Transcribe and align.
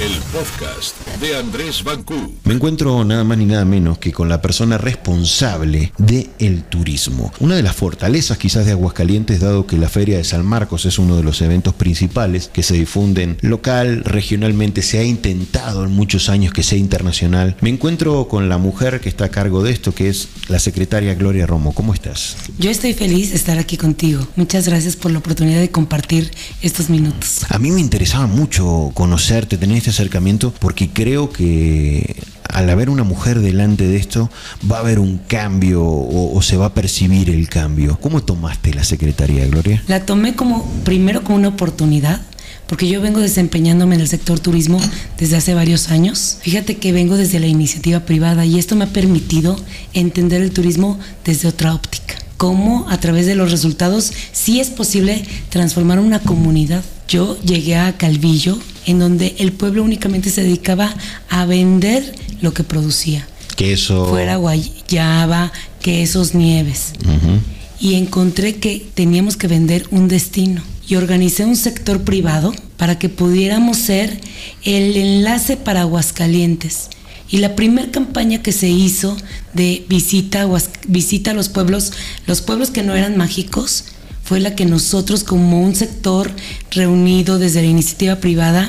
el 0.00 0.12
podcast 0.32 0.96
de 1.20 1.36
Andrés 1.36 1.84
Bancú. 1.84 2.34
Me 2.44 2.54
encuentro 2.54 3.04
nada 3.04 3.22
más 3.22 3.36
ni 3.36 3.44
nada 3.44 3.66
menos 3.66 3.98
que 3.98 4.12
con 4.12 4.30
la 4.30 4.40
persona 4.40 4.78
responsable 4.78 5.92
del 5.98 6.30
el 6.38 6.64
turismo. 6.64 7.30
Una 7.38 7.56
de 7.56 7.62
las 7.62 7.76
fortalezas 7.76 8.38
quizás 8.38 8.64
de 8.64 8.72
Aguascalientes, 8.72 9.40
dado 9.40 9.66
que 9.66 9.76
la 9.76 9.90
Feria 9.90 10.16
de 10.16 10.24
San 10.24 10.46
Marcos 10.46 10.86
es 10.86 10.98
uno 10.98 11.16
de 11.16 11.22
los 11.22 11.42
eventos 11.42 11.74
principales 11.74 12.48
que 12.50 12.62
se 12.62 12.74
difunden 12.74 13.36
local, 13.42 14.02
regionalmente, 14.04 14.80
se 14.80 15.00
ha 15.00 15.04
intentado 15.04 15.84
en 15.84 15.92
muchos 15.92 16.30
años 16.30 16.54
que 16.54 16.62
sea 16.62 16.78
internacional. 16.78 17.56
Me 17.60 17.68
encuentro 17.68 18.26
con 18.26 18.48
la 18.48 18.56
mujer 18.56 19.00
que 19.00 19.10
está 19.10 19.26
a 19.26 19.30
cargo 19.30 19.62
de 19.62 19.72
esto, 19.72 19.94
que 19.94 20.08
es 20.08 20.28
la 20.48 20.60
secretaria 20.60 21.14
Gloria 21.14 21.46
Romo. 21.46 21.74
¿Cómo 21.74 21.92
estás? 21.92 22.36
Yo 22.58 22.70
estoy 22.70 22.94
feliz 22.94 23.30
de 23.30 23.36
estar 23.36 23.58
aquí 23.58 23.76
contigo. 23.76 24.26
Muchas 24.36 24.66
gracias 24.66 24.96
por 24.96 25.10
la 25.10 25.18
oportunidad 25.18 25.60
de 25.60 25.70
compartir 25.70 26.30
estos 26.62 26.88
minutos. 26.88 27.44
A 27.50 27.58
mí 27.58 27.70
me 27.70 27.82
interesaba 27.82 28.26
mucho 28.26 28.92
conocerte, 28.94 29.58
tener 29.58 29.89
acercamiento, 29.90 30.52
porque 30.58 30.90
creo 30.90 31.30
que 31.30 32.16
al 32.52 32.68
haber 32.70 32.90
una 32.90 33.04
mujer 33.04 33.40
delante 33.40 33.86
de 33.86 33.96
esto, 33.96 34.30
va 34.70 34.78
a 34.78 34.80
haber 34.80 34.98
un 34.98 35.18
cambio 35.18 35.82
o, 35.84 36.40
se 36.42 36.56
va 36.56 36.66
a 36.66 36.74
percibir 36.74 37.30
el 37.30 37.48
cambio. 37.48 37.98
¿Cómo 38.00 38.22
tomaste 38.22 38.74
la 38.74 38.84
Secretaría, 38.84 39.46
Gloria? 39.46 39.82
La 39.86 40.04
tomé 40.04 40.34
como, 40.34 40.64
primero 40.84 41.22
como 41.22 41.36
una 41.36 41.48
oportunidad, 41.48 42.20
porque 42.66 42.88
yo 42.88 43.00
vengo 43.00 43.20
desempeñándome 43.20 43.96
en 43.96 44.00
el 44.00 44.08
sector 44.08 44.40
turismo 44.40 44.80
desde 45.18 45.36
hace 45.36 45.54
varios 45.54 45.90
años. 45.90 46.38
Fíjate 46.40 46.76
que 46.76 46.92
vengo 46.92 47.16
desde 47.16 47.40
la 47.40 47.46
iniciativa 47.46 48.00
privada 48.00 48.44
y 48.44 48.58
esto 48.58 48.76
me 48.76 48.84
ha 48.84 48.92
permitido 48.92 49.56
entender 49.92 50.42
el 50.42 50.52
turismo 50.52 50.98
desde 51.24 51.48
otra 51.48 51.74
óptica. 51.74 52.14
Cómo 52.36 52.86
a 52.88 52.98
través 52.98 53.26
de 53.26 53.34
los 53.34 53.50
resultados 53.50 54.12
sí 54.32 54.60
es 54.60 54.70
posible 54.70 55.24
transformar 55.50 56.00
una 56.00 56.20
comunidad. 56.20 56.82
Yo 57.06 57.38
llegué 57.42 57.76
a 57.76 57.96
Calvillo, 57.98 58.58
en 58.86 58.98
donde 58.98 59.36
el 59.38 59.52
pueblo 59.52 59.82
únicamente 59.82 60.30
se 60.30 60.42
dedicaba 60.42 60.94
a 61.28 61.44
vender 61.46 62.14
lo 62.40 62.54
que 62.54 62.64
producía. 62.64 63.26
Queso. 63.56 64.06
Fuera 64.06 64.36
guayaba, 64.36 65.52
quesos, 65.80 66.34
nieves. 66.34 66.92
Y 67.80 67.94
encontré 67.94 68.56
que 68.56 68.86
teníamos 68.94 69.36
que 69.36 69.48
vender 69.48 69.86
un 69.90 70.08
destino. 70.08 70.62
Y 70.88 70.96
organicé 70.96 71.44
un 71.44 71.56
sector 71.56 72.02
privado 72.02 72.52
para 72.76 72.98
que 72.98 73.08
pudiéramos 73.08 73.76
ser 73.76 74.20
el 74.64 74.96
enlace 74.96 75.56
para 75.56 75.82
Aguascalientes. 75.82 76.88
Y 77.30 77.38
la 77.38 77.54
primera 77.54 77.90
campaña 77.92 78.42
que 78.42 78.50
se 78.50 78.68
hizo 78.68 79.16
de 79.54 79.84
visita, 79.88 80.48
visita 80.88 81.30
a 81.30 81.34
los 81.34 81.48
pueblos, 81.48 81.92
los 82.26 82.40
pueblos 82.40 82.70
que 82.70 82.82
no 82.82 82.96
eran 82.96 83.16
mágicos, 83.16 83.84
fue 84.30 84.38
la 84.38 84.54
que 84.54 84.64
nosotros 84.64 85.24
como 85.24 85.60
un 85.60 85.74
sector 85.74 86.30
reunido 86.70 87.40
desde 87.40 87.62
la 87.62 87.66
iniciativa 87.66 88.14
privada 88.14 88.68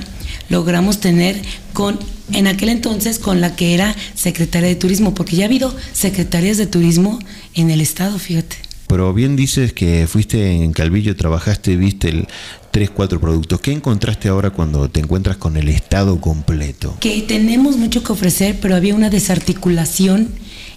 logramos 0.49 0.99
tener 0.99 1.39
con 1.73 1.99
en 2.33 2.47
aquel 2.47 2.69
entonces 2.69 3.19
con 3.19 3.41
la 3.41 3.55
que 3.55 3.75
era 3.75 3.95
secretaria 4.15 4.67
de 4.67 4.75
turismo, 4.75 5.13
porque 5.13 5.35
ya 5.35 5.43
ha 5.43 5.45
habido 5.45 5.71
secretarias 5.93 6.57
de 6.57 6.65
turismo 6.65 7.19
en 7.53 7.69
el 7.69 7.79
estado, 7.79 8.17
fíjate. 8.17 8.55
Pero 8.87 9.13
bien 9.13 9.35
dices 9.35 9.71
que 9.71 10.07
fuiste 10.07 10.51
en 10.51 10.73
Calvillo, 10.73 11.15
trabajaste, 11.15 11.75
viste 11.75 12.09
el 12.09 12.27
tres, 12.71 12.89
cuatro 12.89 13.21
productos. 13.21 13.61
¿Qué 13.61 13.71
encontraste 13.71 14.29
ahora 14.29 14.49
cuando 14.49 14.89
te 14.89 14.99
encuentras 14.99 15.37
con 15.37 15.57
el 15.57 15.69
estado 15.69 16.19
completo? 16.19 16.97
Que 16.99 17.21
tenemos 17.21 17.77
mucho 17.77 18.01
que 18.03 18.13
ofrecer, 18.13 18.57
pero 18.59 18.75
había 18.75 18.95
una 18.95 19.11
desarticulación 19.11 20.29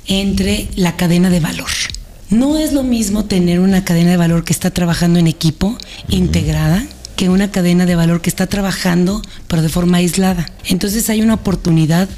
entre 0.06 0.68
la 0.76 0.94
cadena 0.96 1.30
de 1.30 1.40
valor. 1.40 1.70
No 2.30 2.58
es 2.58 2.72
lo 2.72 2.82
mismo 2.82 3.24
tener 3.26 3.60
una 3.60 3.84
cadena 3.84 4.10
de 4.10 4.16
valor 4.16 4.44
que 4.44 4.52
está 4.52 4.70
trabajando 4.70 5.18
en 5.18 5.26
equipo, 5.26 5.76
integrada, 6.08 6.84
que 7.16 7.28
una 7.28 7.50
cadena 7.50 7.86
de 7.86 7.94
valor 7.94 8.20
que 8.20 8.30
está 8.30 8.46
trabajando, 8.46 9.22
pero 9.46 9.62
de 9.62 9.68
forma 9.68 9.98
aislada. 9.98 10.50
Entonces 10.66 11.08
hay 11.10 11.22
una 11.22 11.34
oportunidad 11.34 12.08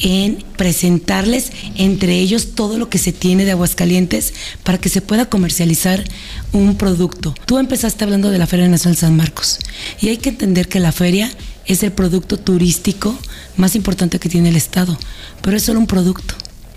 en 0.00 0.44
presentarles 0.56 1.50
entre 1.76 2.18
ellos 2.18 2.54
todo 2.54 2.78
lo 2.78 2.90
que 2.90 2.98
se 2.98 3.12
tiene 3.12 3.44
de 3.44 3.52
Aguascalientes 3.52 4.34
para 4.62 4.78
que 4.78 4.88
se 4.88 5.00
pueda 5.00 5.26
comercializar 5.26 6.04
un 6.52 6.76
producto. 6.76 7.34
Tú 7.46 7.58
empezaste 7.58 8.04
hablando 8.04 8.30
de 8.30 8.38
la 8.38 8.46
Feria 8.46 8.68
Nacional 8.68 8.96
San 8.96 9.16
Marcos 9.16 9.60
y 10.00 10.08
hay 10.08 10.18
que 10.18 10.30
entender 10.30 10.68
que 10.68 10.80
la 10.80 10.92
feria 10.92 11.30
es 11.66 11.82
el 11.82 11.92
producto 11.92 12.36
turístico 12.38 13.16
más 13.56 13.74
importante 13.76 14.18
que 14.18 14.28
tiene 14.28 14.50
el 14.50 14.56
Estado, 14.56 14.98
pero 15.40 15.56
es 15.56 15.62
solo 15.62 15.80
un 15.80 15.86
producto 15.86 16.34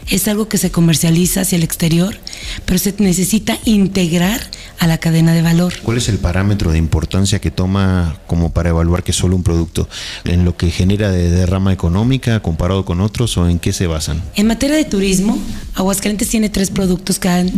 es 0.10 0.28
algo 0.28 0.48
que 0.48 0.58
se 0.58 0.72
comercializa 0.72 1.42
hacia 1.42 1.58
el 1.58 1.64
exterior, 1.64 2.18
pero 2.66 2.80
se 2.80 2.94
necesita 2.98 3.58
integrar 3.66 4.42
a 4.80 4.88
la 4.88 4.98
cadena 4.98 5.34
de 5.34 5.42
valor. 5.42 5.74
¿Cuál 5.84 5.98
es 5.98 6.10
el 6.10 6.18
parámetro 6.18 6.72
de 6.72 6.78
importancia 6.78 7.40
que 7.40 7.52
toma 7.52 8.20
como 8.28 8.52
para 8.52 8.70
evaluar 8.70 9.04
que 9.04 9.12
es 9.12 9.18
solo 9.18 9.36
un 9.36 9.44
producto? 9.44 9.90
¿En 10.24 10.46
lo 10.46 10.56
que 10.56 10.72
genera 10.72 11.12
de 11.12 11.30
derrama 11.30 11.74
económica 11.74 12.42
comparado 12.42 12.86
con 12.86 13.02
otros 13.02 13.38
o 13.38 13.50
en 13.50 13.60
qué 13.60 13.74
se 13.74 13.88
basan? 13.88 14.22
En 14.36 14.48
materia 14.48 14.76
de 14.76 14.86
turismo, 14.86 15.38
Aguascalientes 15.76 16.30
tiene 16.30 16.50
tres 16.50 16.72
productos 16.72 17.20
que 17.20 17.30
han 17.30 17.52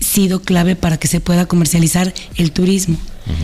sido 0.00 0.42
clave 0.42 0.76
para 0.76 0.98
que 0.98 1.08
se 1.08 1.20
pueda 1.20 1.46
comercializar 1.46 2.12
el 2.36 2.52
turismo. 2.52 2.98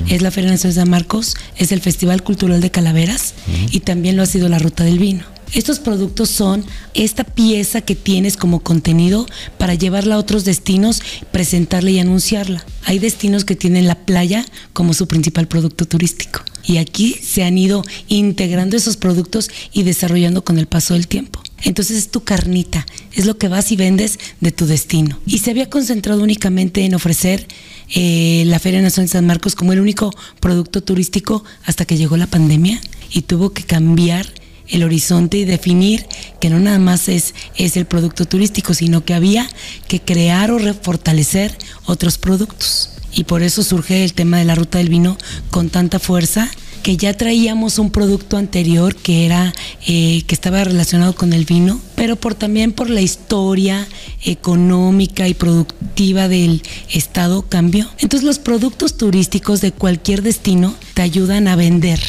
Es 0.09 0.23
la 0.23 0.31
Feria 0.31 0.51
Nacional 0.51 0.75
de 0.75 0.81
San 0.81 0.91
Marcos, 0.91 1.35
es 1.57 1.73
el 1.73 1.81
Festival 1.81 2.23
Cultural 2.23 2.61
de 2.61 2.71
Calaveras 2.71 3.35
y 3.73 3.81
también 3.81 4.17
lo 4.17 4.23
ha 4.23 4.27
sido 4.27 4.49
la 4.49 4.61
Ruta 4.61 4.85
del 4.85 5.01
Vino. 5.01 5.25
Estos 5.53 5.81
productos 5.81 6.31
son 6.31 6.65
esta 6.95 7.25
pieza 7.25 7.83
que 7.83 7.95
tienes 7.95 8.39
como 8.39 8.61
contenido 8.61 9.27
para 9.59 9.75
llevarla 9.75 10.15
a 10.15 10.19
otros 10.19 10.45
destinos, 10.45 11.03
presentarla 11.31 11.91
y 11.91 11.99
anunciarla. 11.99 12.65
Hay 12.85 12.99
destinos 12.99 13.45
que 13.45 13.55
tienen 13.55 13.87
la 13.87 14.07
playa 14.07 14.47
como 14.73 14.95
su 14.95 15.07
principal 15.07 15.49
producto 15.49 15.85
turístico. 15.85 16.41
Y 16.65 16.79
aquí 16.79 17.15
se 17.21 17.43
han 17.43 17.59
ido 17.59 17.83
integrando 18.09 18.77
esos 18.77 18.97
productos 18.97 19.51
y 19.73 19.83
desarrollando 19.83 20.43
con 20.43 20.59
el 20.59 20.67
paso 20.67 20.95
del 20.95 21.07
tiempo. 21.07 21.43
Entonces 21.65 21.99
es 21.99 22.09
tu 22.11 22.25
carnita, 22.25 22.87
es 23.13 23.27
lo 23.27 23.37
que 23.37 23.49
vas 23.49 23.71
y 23.73 23.77
vendes 23.77 24.19
de 24.41 24.53
tu 24.53 24.67
destino. 24.67 25.19
Y 25.27 25.39
se 25.39 25.51
había 25.51 25.69
concentrado 25.69 26.23
únicamente 26.23 26.85
en 26.85 26.95
ofrecer 26.95 27.47
eh, 27.95 28.45
la 28.47 28.59
Feria 28.59 28.81
Nacional 28.81 29.09
de 29.09 29.13
San 29.13 29.27
Marcos 29.27 29.55
como 29.55 29.73
el 29.73 29.81
único 29.81 30.11
producto 30.41 30.83
turístico 30.83 31.45
hasta 31.65 31.85
que 31.85 31.97
llegó 31.97 32.17
la 32.17 32.27
pandemia 32.27 32.81
y 33.11 33.23
tuvo 33.23 33.53
que 33.53 33.65
cambiar 33.65 34.33
el 34.73 34.83
horizonte 34.83 35.37
y 35.37 35.45
definir 35.45 36.07
que 36.41 36.51
no 36.51 36.59
nada 36.59 36.81
más 36.81 37.09
es, 37.09 37.35
es 37.57 37.77
el 37.77 37.87
producto 37.87 38.25
turístico, 38.25 38.75
sino 38.75 39.05
que 39.05 39.15
había 39.15 39.49
que 39.87 40.01
crear 40.01 40.51
o 40.51 40.59
fortalecer 40.75 41.57
otros 41.85 42.19
productos. 42.19 42.91
Y 43.15 43.25
por 43.25 43.43
eso 43.43 43.63
surge 43.63 44.03
el 44.03 44.15
tema 44.15 44.39
de 44.39 44.47
la 44.47 44.55
ruta 44.55 44.79
del 44.79 44.89
vino 44.89 45.19
con 45.51 45.69
tanta 45.69 45.99
fuerza 45.99 46.51
que 46.83 46.97
ya 46.97 47.15
traíamos 47.15 47.79
un 47.79 47.91
producto 47.91 48.37
anterior 48.37 48.97
que 48.97 49.25
era 49.25 49.53
eh, 49.87 50.23
que 50.27 50.35
estaba 50.35 50.65
relacionado 50.65 51.15
con 51.15 51.33
el 51.33 51.45
vino, 51.45 51.81
pero 51.95 52.17
por 52.17 52.35
también 52.35 52.73
por 52.73 52.91
la 52.91 53.01
historia 53.01 53.87
económica 54.25 55.29
y 55.29 55.35
productiva 55.35 56.29
del 56.29 56.63
estado 56.91 57.43
cambió. 57.43 57.89
Entonces 57.99 58.27
los 58.27 58.39
productos 58.39 58.97
turísticos 58.97 59.61
de 59.61 59.73
cualquier 59.73 60.23
destino 60.23 60.75
te 60.95 61.03
ayudan 61.03 61.47
a 61.47 61.57
vender 61.57 62.01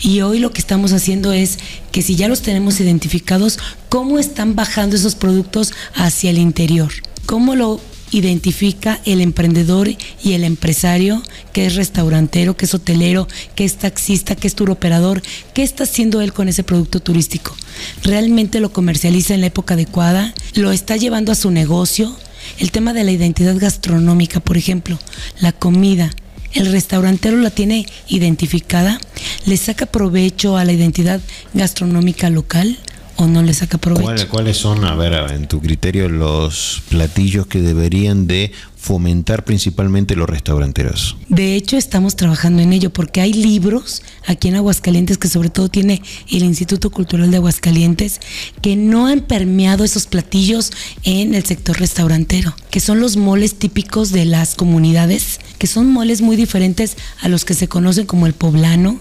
y 0.00 0.20
hoy 0.20 0.38
lo 0.38 0.52
que 0.52 0.60
estamos 0.60 0.92
haciendo 0.92 1.32
es 1.32 1.58
que 1.92 2.02
si 2.02 2.16
ya 2.16 2.28
los 2.28 2.42
tenemos 2.42 2.80
identificados, 2.80 3.58
¿cómo 3.88 4.18
están 4.18 4.54
bajando 4.54 4.96
esos 4.96 5.14
productos 5.14 5.72
hacia 5.94 6.30
el 6.30 6.38
interior? 6.38 6.92
¿Cómo 7.26 7.54
lo 7.54 7.80
identifica 8.12 9.00
el 9.04 9.20
emprendedor 9.20 9.88
y 10.22 10.32
el 10.32 10.44
empresario 10.44 11.22
que 11.52 11.66
es 11.66 11.74
restaurantero, 11.74 12.56
que 12.56 12.66
es 12.66 12.74
hotelero, 12.74 13.26
que 13.54 13.64
es 13.64 13.76
taxista, 13.76 14.36
que 14.36 14.46
es 14.46 14.54
turoperador, 14.54 15.22
qué 15.54 15.62
está 15.62 15.84
haciendo 15.84 16.20
él 16.20 16.32
con 16.32 16.48
ese 16.48 16.62
producto 16.62 17.00
turístico. 17.00 17.56
¿Realmente 18.02 18.60
lo 18.60 18.72
comercializa 18.72 19.34
en 19.34 19.40
la 19.40 19.46
época 19.46 19.74
adecuada? 19.74 20.34
¿Lo 20.54 20.72
está 20.72 20.96
llevando 20.96 21.32
a 21.32 21.36
su 21.36 21.50
negocio? 21.50 22.14
El 22.58 22.70
tema 22.70 22.92
de 22.92 23.04
la 23.04 23.12
identidad 23.12 23.56
gastronómica, 23.56 24.40
por 24.40 24.56
ejemplo, 24.56 24.98
la 25.40 25.52
comida, 25.52 26.10
el 26.52 26.70
restaurantero 26.70 27.38
la 27.38 27.50
tiene 27.50 27.86
identificada, 28.08 29.00
le 29.46 29.56
saca 29.56 29.86
provecho 29.86 30.56
a 30.56 30.64
la 30.64 30.72
identidad 30.72 31.20
gastronómica 31.54 32.30
local 32.30 32.78
o 33.16 33.26
no 33.26 33.42
le 33.42 33.54
saca 33.54 33.78
provecho. 33.78 34.28
¿Cuáles 34.28 34.56
son, 34.56 34.84
a 34.84 34.94
ver, 34.94 35.12
en 35.32 35.46
tu 35.46 35.60
criterio, 35.60 36.08
los 36.08 36.82
platillos 36.88 37.46
que 37.46 37.60
deberían 37.60 38.26
de 38.26 38.52
fomentar 38.76 39.44
principalmente 39.44 40.16
los 40.16 40.28
restauranteros? 40.28 41.16
De 41.28 41.54
hecho, 41.54 41.76
estamos 41.76 42.16
trabajando 42.16 42.62
en 42.62 42.72
ello 42.72 42.90
porque 42.90 43.20
hay 43.20 43.32
libros 43.32 44.02
aquí 44.26 44.48
en 44.48 44.56
Aguascalientes 44.56 45.18
que 45.18 45.28
sobre 45.28 45.50
todo 45.50 45.68
tiene 45.68 46.02
el 46.30 46.42
Instituto 46.42 46.90
Cultural 46.90 47.30
de 47.30 47.36
Aguascalientes 47.36 48.20
que 48.60 48.76
no 48.76 49.06
han 49.06 49.20
permeado 49.20 49.84
esos 49.84 50.06
platillos 50.06 50.72
en 51.04 51.34
el 51.34 51.44
sector 51.44 51.78
restaurantero, 51.78 52.54
que 52.70 52.80
son 52.80 52.98
los 52.98 53.16
moles 53.16 53.54
típicos 53.54 54.10
de 54.10 54.24
las 54.24 54.54
comunidades, 54.54 55.38
que 55.58 55.66
son 55.66 55.86
moles 55.86 56.22
muy 56.22 56.34
diferentes 56.36 56.96
a 57.20 57.28
los 57.28 57.44
que 57.44 57.54
se 57.54 57.68
conocen 57.68 58.06
como 58.06 58.26
el 58.26 58.32
poblano. 58.32 58.98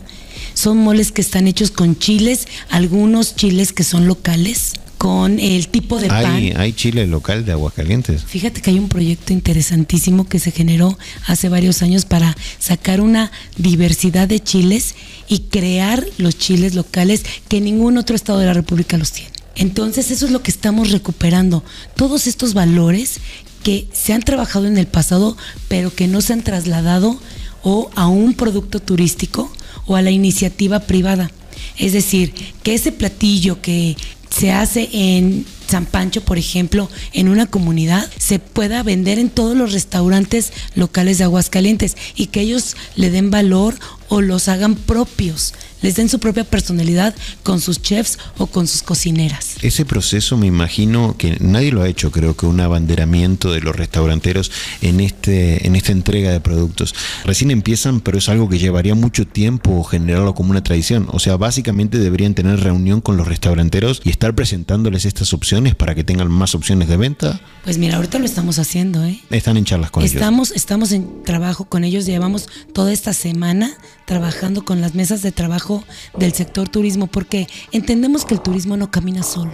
Son 0.61 0.77
moles 0.77 1.11
que 1.11 1.21
están 1.21 1.47
hechos 1.47 1.71
con 1.71 1.97
chiles, 1.97 2.47
algunos 2.69 3.35
chiles 3.35 3.73
que 3.73 3.83
son 3.83 4.05
locales, 4.05 4.73
con 4.99 5.39
el 5.39 5.69
tipo 5.69 5.99
de 5.99 6.07
pan. 6.07 6.53
¿Hay 6.55 6.73
chile 6.73 7.07
local 7.07 7.43
de 7.45 7.53
Aguascalientes? 7.53 8.23
Fíjate 8.23 8.61
que 8.61 8.69
hay 8.69 8.77
un 8.77 8.87
proyecto 8.87 9.33
interesantísimo 9.33 10.29
que 10.29 10.37
se 10.37 10.51
generó 10.51 10.99
hace 11.25 11.49
varios 11.49 11.81
años 11.81 12.05
para 12.05 12.37
sacar 12.59 13.01
una 13.01 13.31
diversidad 13.57 14.27
de 14.27 14.39
chiles 14.39 14.93
y 15.27 15.39
crear 15.49 16.05
los 16.19 16.37
chiles 16.37 16.75
locales 16.75 17.23
que 17.47 17.59
ningún 17.59 17.97
otro 17.97 18.15
estado 18.15 18.37
de 18.37 18.45
la 18.45 18.53
República 18.53 18.99
los 18.99 19.13
tiene. 19.13 19.31
Entonces 19.55 20.11
eso 20.11 20.27
es 20.27 20.31
lo 20.31 20.43
que 20.43 20.51
estamos 20.51 20.91
recuperando, 20.91 21.63
todos 21.95 22.27
estos 22.27 22.53
valores 22.53 23.19
que 23.63 23.87
se 23.93 24.13
han 24.13 24.21
trabajado 24.21 24.67
en 24.67 24.77
el 24.77 24.85
pasado, 24.85 25.37
pero 25.67 25.91
que 25.91 26.07
no 26.07 26.21
se 26.21 26.33
han 26.33 26.43
trasladado 26.43 27.19
o 27.63 27.89
a 27.95 28.07
un 28.07 28.33
producto 28.33 28.79
turístico 28.79 29.51
o 29.85 29.95
a 29.95 30.01
la 30.01 30.11
iniciativa 30.11 30.79
privada. 30.81 31.31
Es 31.77 31.93
decir, 31.93 32.33
que 32.63 32.73
ese 32.73 32.91
platillo 32.91 33.61
que 33.61 33.95
se 34.29 34.51
hace 34.51 34.89
en 34.91 35.45
San 35.67 35.85
Pancho, 35.85 36.21
por 36.21 36.37
ejemplo, 36.37 36.89
en 37.13 37.27
una 37.27 37.45
comunidad, 37.45 38.09
se 38.17 38.39
pueda 38.39 38.83
vender 38.83 39.19
en 39.19 39.29
todos 39.29 39.55
los 39.55 39.73
restaurantes 39.73 40.51
locales 40.75 41.17
de 41.17 41.25
Aguascalientes 41.25 41.95
y 42.15 42.27
que 42.27 42.41
ellos 42.41 42.75
le 42.95 43.09
den 43.09 43.31
valor 43.31 43.75
o 44.09 44.21
los 44.21 44.47
hagan 44.47 44.75
propios 44.75 45.53
les 45.81 45.95
den 45.95 46.09
su 46.09 46.19
propia 46.19 46.43
personalidad 46.43 47.15
con 47.43 47.59
sus 47.59 47.81
chefs 47.81 48.17
o 48.37 48.47
con 48.47 48.67
sus 48.67 48.83
cocineras. 48.83 49.55
Ese 49.61 49.85
proceso 49.85 50.37
me 50.37 50.47
imagino 50.47 51.15
que 51.17 51.37
nadie 51.39 51.71
lo 51.71 51.81
ha 51.81 51.87
hecho, 51.87 52.11
creo 52.11 52.35
que 52.35 52.45
un 52.45 52.59
abanderamiento 52.59 53.51
de 53.51 53.61
los 53.61 53.75
restauranteros 53.75 54.51
en 54.81 54.99
este 54.99 55.65
en 55.65 55.75
esta 55.75 55.91
entrega 55.91 56.31
de 56.31 56.39
productos. 56.39 56.95
Recién 57.25 57.51
empiezan, 57.51 57.99
pero 58.01 58.17
es 58.17 58.29
algo 58.29 58.49
que 58.49 58.59
llevaría 58.59 58.95
mucho 58.95 59.25
tiempo 59.25 59.83
generarlo 59.83 60.33
como 60.35 60.51
una 60.51 60.63
tradición. 60.63 61.07
O 61.11 61.19
sea, 61.19 61.37
básicamente 61.37 61.97
deberían 61.97 62.33
tener 62.33 62.59
reunión 62.59 63.01
con 63.01 63.17
los 63.17 63.27
restauranteros 63.27 64.01
y 64.03 64.09
estar 64.09 64.35
presentándoles 64.35 65.05
estas 65.05 65.33
opciones 65.33 65.75
para 65.75 65.95
que 65.95 66.03
tengan 66.03 66.29
más 66.29 66.55
opciones 66.55 66.87
de 66.87 66.97
venta. 66.97 67.41
Pues 67.63 67.77
mira, 67.77 67.97
ahorita 67.97 68.19
lo 68.19 68.25
estamos 68.25 68.59
haciendo, 68.59 69.03
¿eh? 69.03 69.21
Están 69.29 69.57
en 69.57 69.65
charlas 69.65 69.91
con 69.91 70.03
estamos, 70.03 70.49
ellos. 70.49 70.57
Estamos 70.57 70.91
en 70.91 71.23
trabajo 71.23 71.65
con 71.65 71.83
ellos, 71.83 72.05
llevamos 72.05 72.47
toda 72.73 72.91
esta 72.91 73.13
semana 73.13 73.71
trabajando 74.05 74.65
con 74.65 74.81
las 74.81 74.95
mesas 74.95 75.21
de 75.21 75.31
trabajo 75.31 75.70
del 76.17 76.33
sector 76.33 76.69
turismo, 76.69 77.07
porque 77.07 77.47
entendemos 77.71 78.25
que 78.25 78.33
el 78.33 78.41
turismo 78.41 78.77
no 78.77 78.91
camina 78.91 79.23
solo. 79.23 79.53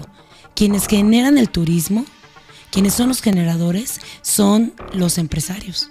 Quienes 0.55 0.87
generan 0.87 1.37
el 1.37 1.49
turismo, 1.49 2.05
quienes 2.71 2.93
son 2.93 3.09
los 3.09 3.21
generadores, 3.21 3.99
son 4.21 4.73
los 4.93 5.17
empresarios 5.17 5.89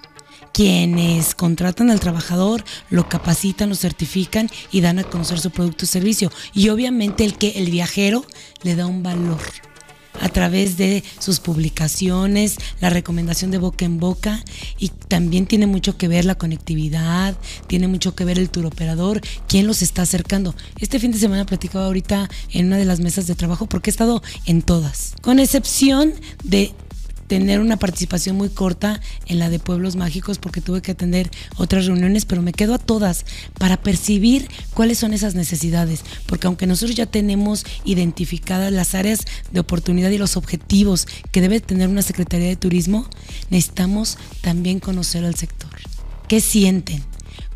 quienes 0.56 1.34
contratan 1.34 1.90
al 1.90 2.00
trabajador, 2.00 2.64
lo 2.88 3.10
capacitan, 3.10 3.68
lo 3.68 3.74
certifican 3.74 4.48
y 4.72 4.80
dan 4.80 4.98
a 4.98 5.04
conocer 5.04 5.38
su 5.38 5.50
producto 5.50 5.84
o 5.84 5.86
servicio. 5.86 6.32
Y 6.54 6.70
obviamente 6.70 7.26
el 7.26 7.36
que 7.36 7.50
el 7.58 7.70
viajero 7.70 8.24
le 8.62 8.74
da 8.74 8.86
un 8.86 9.02
valor 9.02 9.38
a 10.20 10.28
través 10.28 10.76
de 10.76 11.04
sus 11.18 11.40
publicaciones, 11.40 12.56
la 12.80 12.90
recomendación 12.90 13.50
de 13.50 13.58
boca 13.58 13.84
en 13.84 13.98
boca 13.98 14.42
y 14.78 14.88
también 14.88 15.46
tiene 15.46 15.66
mucho 15.66 15.96
que 15.96 16.08
ver 16.08 16.24
la 16.24 16.36
conectividad, 16.36 17.36
tiene 17.66 17.88
mucho 17.88 18.14
que 18.14 18.24
ver 18.24 18.38
el 18.38 18.50
tour 18.50 18.66
operador, 18.66 19.20
quién 19.48 19.66
los 19.66 19.82
está 19.82 20.02
acercando. 20.02 20.54
Este 20.78 20.98
fin 20.98 21.12
de 21.12 21.18
semana 21.18 21.46
platicaba 21.46 21.86
ahorita 21.86 22.28
en 22.50 22.66
una 22.66 22.76
de 22.76 22.84
las 22.84 23.00
mesas 23.00 23.26
de 23.26 23.34
trabajo 23.34 23.66
porque 23.66 23.90
he 23.90 23.92
estado 23.92 24.22
en 24.46 24.62
todas, 24.62 25.14
con 25.22 25.38
excepción 25.38 26.14
de 26.44 26.72
tener 27.26 27.60
una 27.60 27.76
participación 27.76 28.36
muy 28.36 28.48
corta 28.48 29.00
en 29.26 29.38
la 29.38 29.50
de 29.50 29.58
Pueblos 29.58 29.96
Mágicos 29.96 30.38
porque 30.38 30.60
tuve 30.60 30.82
que 30.82 30.92
atender 30.92 31.30
otras 31.56 31.86
reuniones, 31.86 32.24
pero 32.24 32.42
me 32.42 32.52
quedo 32.52 32.74
a 32.74 32.78
todas 32.78 33.24
para 33.58 33.76
percibir 33.76 34.48
cuáles 34.74 34.98
son 34.98 35.12
esas 35.14 35.34
necesidades, 35.34 36.04
porque 36.26 36.46
aunque 36.46 36.66
nosotros 36.66 36.96
ya 36.96 37.06
tenemos 37.06 37.64
identificadas 37.84 38.72
las 38.72 38.94
áreas 38.94 39.20
de 39.52 39.60
oportunidad 39.60 40.10
y 40.10 40.18
los 40.18 40.36
objetivos 40.36 41.06
que 41.30 41.40
debe 41.40 41.60
tener 41.60 41.88
una 41.88 42.02
Secretaría 42.02 42.48
de 42.48 42.56
Turismo, 42.56 43.06
necesitamos 43.50 44.18
también 44.40 44.80
conocer 44.80 45.24
al 45.24 45.34
sector. 45.34 45.70
¿Qué 46.28 46.40
sienten? 46.40 47.02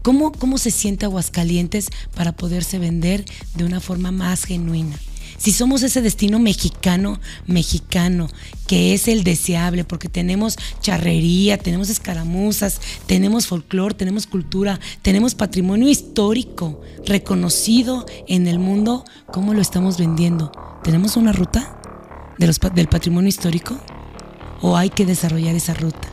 ¿Cómo, 0.03 0.33
cómo 0.33 0.57
se 0.59 0.71
siente 0.71 1.05
Aguascalientes 1.05 1.91
para 2.15 2.33
poderse 2.33 2.79
vender 2.79 3.25
de 3.55 3.65
una 3.65 3.81
forma 3.81 4.11
más 4.11 4.45
genuina? 4.45 4.97
Si 5.41 5.53
somos 5.53 5.83
ese 5.83 6.03
destino 6.03 6.39
mexicano, 6.39 7.19
mexicano, 7.47 8.29
que 8.67 8.93
es 8.93 9.09
el 9.09 9.25
deseable, 9.25 9.85
porque 9.85 10.11
tenemos 10.11 10.59
charrería, 10.83 11.57
tenemos 11.57 11.89
escaramuzas, 11.89 12.79
tenemos 13.07 13.47
folclore, 13.47 13.95
tenemos 13.95 14.27
cultura, 14.27 14.79
tenemos 15.01 15.35
patrimonio 15.35 15.89
histórico 15.89 16.83
reconocido 17.07 18.05
en 18.29 18.49
el 18.49 18.59
mundo, 18.59 19.07
¿cómo 19.33 19.55
lo 19.55 19.63
estamos 19.63 19.97
vendiendo? 19.97 20.53
¿Tenemos 20.85 21.17
una 21.17 21.33
ruta 21.33 21.81
del 22.37 22.89
patrimonio 22.89 23.31
histórico? 23.31 23.79
¿O 24.61 24.77
hay 24.77 24.91
que 24.91 25.07
desarrollar 25.07 25.55
esa 25.55 25.73
ruta? 25.73 26.10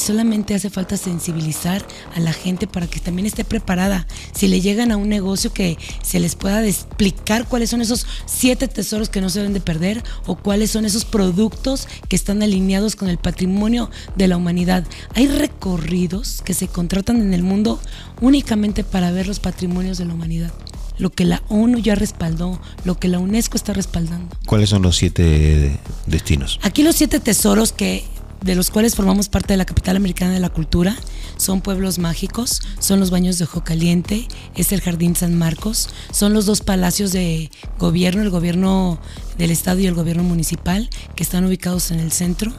Solamente 0.00 0.54
hace 0.54 0.70
falta 0.70 0.96
sensibilizar 0.96 1.84
a 2.14 2.20
la 2.20 2.32
gente 2.32 2.66
para 2.66 2.86
que 2.86 3.00
también 3.00 3.26
esté 3.26 3.44
preparada. 3.44 4.06
Si 4.32 4.48
le 4.48 4.60
llegan 4.60 4.90
a 4.92 4.96
un 4.96 5.08
negocio 5.08 5.52
que 5.52 5.78
se 6.02 6.20
les 6.20 6.34
pueda 6.34 6.64
explicar 6.66 7.46
cuáles 7.46 7.70
son 7.70 7.80
esos 7.80 8.06
siete 8.26 8.68
tesoros 8.68 9.08
que 9.08 9.20
no 9.20 9.30
se 9.30 9.40
deben 9.40 9.54
de 9.54 9.60
perder 9.60 10.02
o 10.26 10.36
cuáles 10.36 10.70
son 10.70 10.84
esos 10.84 11.04
productos 11.04 11.86
que 12.08 12.16
están 12.16 12.42
alineados 12.42 12.96
con 12.96 13.08
el 13.08 13.18
patrimonio 13.18 13.90
de 14.16 14.28
la 14.28 14.36
humanidad. 14.36 14.84
Hay 15.14 15.28
recorridos 15.28 16.42
que 16.42 16.54
se 16.54 16.68
contratan 16.68 17.20
en 17.20 17.34
el 17.34 17.42
mundo 17.42 17.80
únicamente 18.20 18.84
para 18.84 19.12
ver 19.12 19.26
los 19.26 19.40
patrimonios 19.40 19.98
de 19.98 20.06
la 20.06 20.14
humanidad 20.14 20.52
lo 21.00 21.10
que 21.10 21.24
la 21.24 21.42
ONU 21.48 21.78
ya 21.78 21.94
respaldó, 21.94 22.60
lo 22.84 22.98
que 22.98 23.08
la 23.08 23.18
UNESCO 23.18 23.56
está 23.56 23.72
respaldando. 23.72 24.36
¿Cuáles 24.46 24.68
son 24.68 24.82
los 24.82 24.96
siete 24.96 25.78
destinos? 26.06 26.60
Aquí 26.62 26.82
los 26.82 26.96
siete 26.96 27.20
tesoros 27.20 27.72
que 27.72 28.04
de 28.42 28.54
los 28.54 28.70
cuales 28.70 28.94
formamos 28.94 29.28
parte 29.28 29.52
de 29.52 29.58
la 29.58 29.64
capital 29.64 29.96
americana 29.96 30.32
de 30.32 30.40
la 30.40 30.48
cultura, 30.48 30.96
son 31.36 31.60
pueblos 31.60 31.98
mágicos, 31.98 32.60
son 32.78 33.00
los 33.00 33.10
baños 33.10 33.38
de 33.38 33.44
Ojo 33.44 33.64
Caliente, 33.64 34.28
es 34.54 34.72
el 34.72 34.80
Jardín 34.80 35.16
San 35.16 35.36
Marcos, 35.36 35.88
son 36.12 36.32
los 36.32 36.46
dos 36.46 36.60
palacios 36.60 37.12
de 37.12 37.50
gobierno, 37.78 38.22
el 38.22 38.30
gobierno 38.30 39.00
del 39.38 39.50
estado 39.50 39.80
y 39.80 39.86
el 39.86 39.94
gobierno 39.94 40.22
municipal, 40.22 40.88
que 41.16 41.22
están 41.22 41.44
ubicados 41.44 41.90
en 41.90 42.00
el 42.00 42.12
centro 42.12 42.52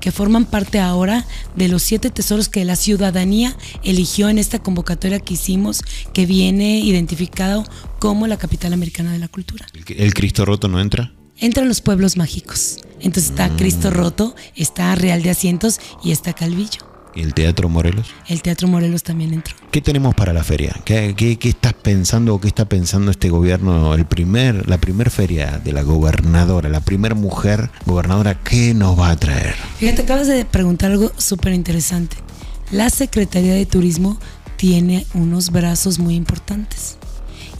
que 0.00 0.10
forman 0.12 0.46
parte 0.46 0.80
ahora 0.80 1.26
de 1.54 1.68
los 1.68 1.82
siete 1.82 2.10
tesoros 2.10 2.48
que 2.48 2.64
la 2.64 2.74
ciudadanía 2.74 3.54
eligió 3.84 4.28
en 4.28 4.38
esta 4.38 4.58
convocatoria 4.58 5.20
que 5.20 5.34
hicimos, 5.34 5.82
que 6.14 6.26
viene 6.26 6.80
identificado 6.80 7.64
como 7.98 8.26
la 8.26 8.38
capital 8.38 8.72
americana 8.72 9.12
de 9.12 9.18
la 9.18 9.28
cultura. 9.28 9.66
¿El 9.88 10.14
Cristo 10.14 10.44
Roto 10.44 10.68
no 10.68 10.80
entra? 10.80 11.12
Entran 11.40 11.68
los 11.68 11.80
pueblos 11.80 12.16
mágicos. 12.16 12.78
Entonces 13.00 13.30
está 13.30 13.48
Cristo 13.56 13.90
Roto, 13.90 14.34
está 14.54 14.94
Real 14.94 15.22
de 15.22 15.30
Asientos 15.30 15.80
y 16.04 16.12
está 16.12 16.32
Calvillo. 16.32 16.90
¿Y 17.14 17.22
el 17.22 17.34
Teatro 17.34 17.68
Morelos? 17.68 18.06
El 18.28 18.40
Teatro 18.40 18.68
Morelos 18.68 19.02
también 19.02 19.34
entró. 19.34 19.56
¿Qué 19.72 19.80
tenemos 19.80 20.14
para 20.14 20.32
la 20.32 20.44
feria? 20.44 20.76
¿Qué, 20.84 21.14
qué, 21.16 21.48
estás 21.48 21.74
pensando 21.74 22.34
o 22.34 22.40
qué 22.40 22.46
está 22.46 22.66
pensando 22.66 23.10
este 23.10 23.30
gobierno? 23.30 23.94
El 23.94 24.06
primer, 24.06 24.68
la 24.68 24.78
primera 24.78 25.10
feria 25.10 25.60
de 25.64 25.72
la 25.72 25.82
gobernadora, 25.82 26.68
la 26.68 26.80
primera 26.80 27.16
mujer 27.16 27.70
gobernadora, 27.84 28.38
¿qué 28.44 28.74
nos 28.74 28.96
va 28.96 29.10
a 29.10 29.16
traer? 29.16 29.56
Fíjate, 29.78 30.02
acabas 30.02 30.28
de 30.28 30.44
preguntar 30.44 30.92
algo 30.92 31.10
súper 31.16 31.52
interesante. 31.52 32.16
La 32.70 32.90
Secretaría 32.90 33.54
de 33.54 33.66
Turismo 33.66 34.16
tiene 34.56 35.04
unos 35.14 35.50
brazos 35.50 35.98
muy 35.98 36.14
importantes 36.14 36.96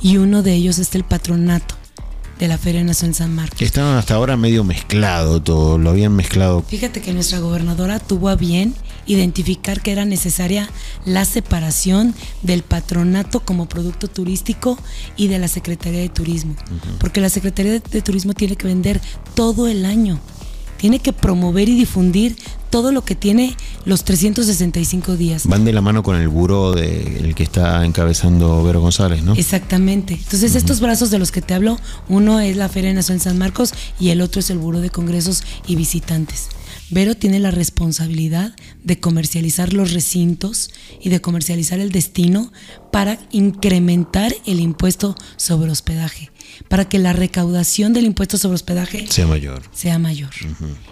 y 0.00 0.18
uno 0.18 0.44
de 0.44 0.54
ellos 0.54 0.78
es 0.78 0.94
el 0.94 1.02
patronato 1.02 1.79
de 2.40 2.48
la 2.48 2.56
Feria 2.56 2.82
Nacional 2.82 3.14
San 3.14 3.34
Marcos. 3.34 3.60
Estaban 3.60 3.96
hasta 3.96 4.14
ahora 4.14 4.36
medio 4.38 4.64
mezclado 4.64 5.42
todo, 5.42 5.76
lo 5.76 5.90
habían 5.90 6.16
mezclado. 6.16 6.64
Fíjate 6.66 7.02
que 7.02 7.12
nuestra 7.12 7.38
gobernadora 7.38 7.98
tuvo 7.98 8.30
a 8.30 8.34
bien 8.34 8.74
identificar 9.06 9.82
que 9.82 9.92
era 9.92 10.06
necesaria 10.06 10.68
la 11.04 11.26
separación 11.26 12.14
del 12.42 12.62
patronato 12.62 13.40
como 13.40 13.68
producto 13.68 14.08
turístico 14.08 14.78
y 15.16 15.28
de 15.28 15.38
la 15.38 15.48
Secretaría 15.48 16.00
de 16.00 16.08
Turismo, 16.08 16.56
porque 16.98 17.20
la 17.20 17.28
Secretaría 17.28 17.72
de 17.78 18.02
Turismo 18.02 18.32
tiene 18.32 18.56
que 18.56 18.66
vender 18.66 19.00
todo 19.34 19.68
el 19.68 19.84
año 19.84 20.18
tiene 20.80 20.98
que 20.98 21.12
promover 21.12 21.68
y 21.68 21.76
difundir 21.76 22.36
todo 22.70 22.92
lo 22.92 23.04
que 23.04 23.14
tiene 23.14 23.56
los 23.84 24.04
365 24.04 25.16
días. 25.16 25.46
Van 25.46 25.64
de 25.64 25.72
la 25.72 25.80
mano 25.80 26.02
con 26.02 26.16
el 26.16 26.28
buró 26.28 26.72
del 26.72 27.34
que 27.34 27.42
está 27.42 27.84
encabezando 27.84 28.62
Vero 28.64 28.80
González, 28.80 29.22
¿no? 29.22 29.34
Exactamente. 29.34 30.14
Entonces, 30.14 30.54
estos 30.54 30.80
brazos 30.80 31.10
de 31.10 31.18
los 31.18 31.32
que 31.32 31.42
te 31.42 31.54
hablo, 31.54 31.78
uno 32.08 32.40
es 32.40 32.56
la 32.56 32.68
Feria 32.68 32.94
Nacional 32.94 33.20
San 33.20 33.38
Marcos 33.38 33.74
y 33.98 34.10
el 34.10 34.20
otro 34.20 34.40
es 34.40 34.50
el 34.50 34.58
Buró 34.58 34.80
de 34.80 34.90
Congresos 34.90 35.42
y 35.66 35.76
Visitantes. 35.76 36.48
Vero 36.90 37.16
tiene 37.16 37.38
la 37.38 37.52
responsabilidad 37.52 38.54
de 38.82 38.98
comercializar 38.98 39.72
los 39.72 39.92
recintos 39.92 40.70
y 41.00 41.08
de 41.08 41.20
comercializar 41.20 41.78
el 41.78 41.92
destino 41.92 42.52
para 42.90 43.18
incrementar 43.30 44.34
el 44.44 44.58
impuesto 44.58 45.14
sobre 45.36 45.70
hospedaje 45.70 46.30
para 46.68 46.88
que 46.88 46.98
la 46.98 47.12
recaudación 47.12 47.92
del 47.92 48.04
impuesto 48.04 48.38
sobre 48.38 48.54
hospedaje 48.54 49.06
sea 49.08 49.26
mayor. 49.26 49.62
Sea 49.72 49.98
mayor. 49.98 50.30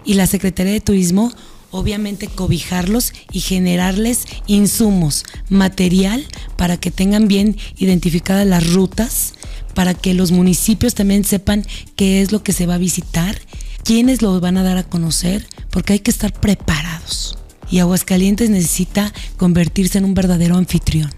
Y 0.05 0.15
la 0.15 0.27
Secretaría 0.27 0.73
de 0.73 0.81
Turismo 0.81 1.31
obviamente 1.71 2.27
cobijarlos 2.27 3.13
y 3.31 3.41
generarles 3.41 4.25
insumos, 4.47 5.25
material 5.49 6.25
para 6.57 6.77
que 6.77 6.91
tengan 6.91 7.27
bien 7.27 7.57
identificadas 7.77 8.47
las 8.47 8.73
rutas, 8.73 9.33
para 9.73 9.93
que 9.93 10.13
los 10.13 10.31
municipios 10.31 10.95
también 10.95 11.23
sepan 11.23 11.65
qué 11.95 12.21
es 12.21 12.31
lo 12.31 12.43
que 12.43 12.53
se 12.53 12.65
va 12.65 12.75
a 12.75 12.79
visitar, 12.79 13.39
quiénes 13.83 14.21
lo 14.21 14.39
van 14.39 14.57
a 14.57 14.63
dar 14.63 14.77
a 14.77 14.83
conocer, 14.83 15.47
porque 15.69 15.93
hay 15.93 15.99
que 15.99 16.11
estar 16.11 16.33
preparados. 16.33 17.37
Y 17.71 17.79
Aguascalientes 17.79 18.49
necesita 18.49 19.13
convertirse 19.37 19.99
en 19.99 20.05
un 20.05 20.15
verdadero 20.15 20.57
anfitrión. 20.57 21.11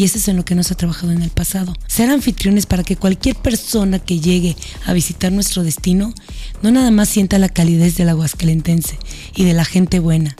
Y 0.00 0.04
eso 0.04 0.16
es 0.16 0.28
en 0.28 0.38
lo 0.38 0.46
que 0.46 0.54
nos 0.54 0.70
ha 0.70 0.76
trabajado 0.76 1.12
en 1.12 1.20
el 1.20 1.28
pasado. 1.28 1.74
Ser 1.86 2.08
anfitriones 2.08 2.64
para 2.64 2.82
que 2.82 2.96
cualquier 2.96 3.36
persona 3.36 3.98
que 3.98 4.18
llegue 4.18 4.56
a 4.86 4.94
visitar 4.94 5.30
nuestro 5.30 5.62
destino 5.62 6.14
no 6.62 6.70
nada 6.70 6.90
más 6.90 7.10
sienta 7.10 7.38
la 7.38 7.50
calidez 7.50 7.98
del 7.98 8.08
aguascalentense 8.08 8.98
y 9.36 9.44
de 9.44 9.52
la 9.52 9.66
gente 9.66 9.98
buena, 9.98 10.36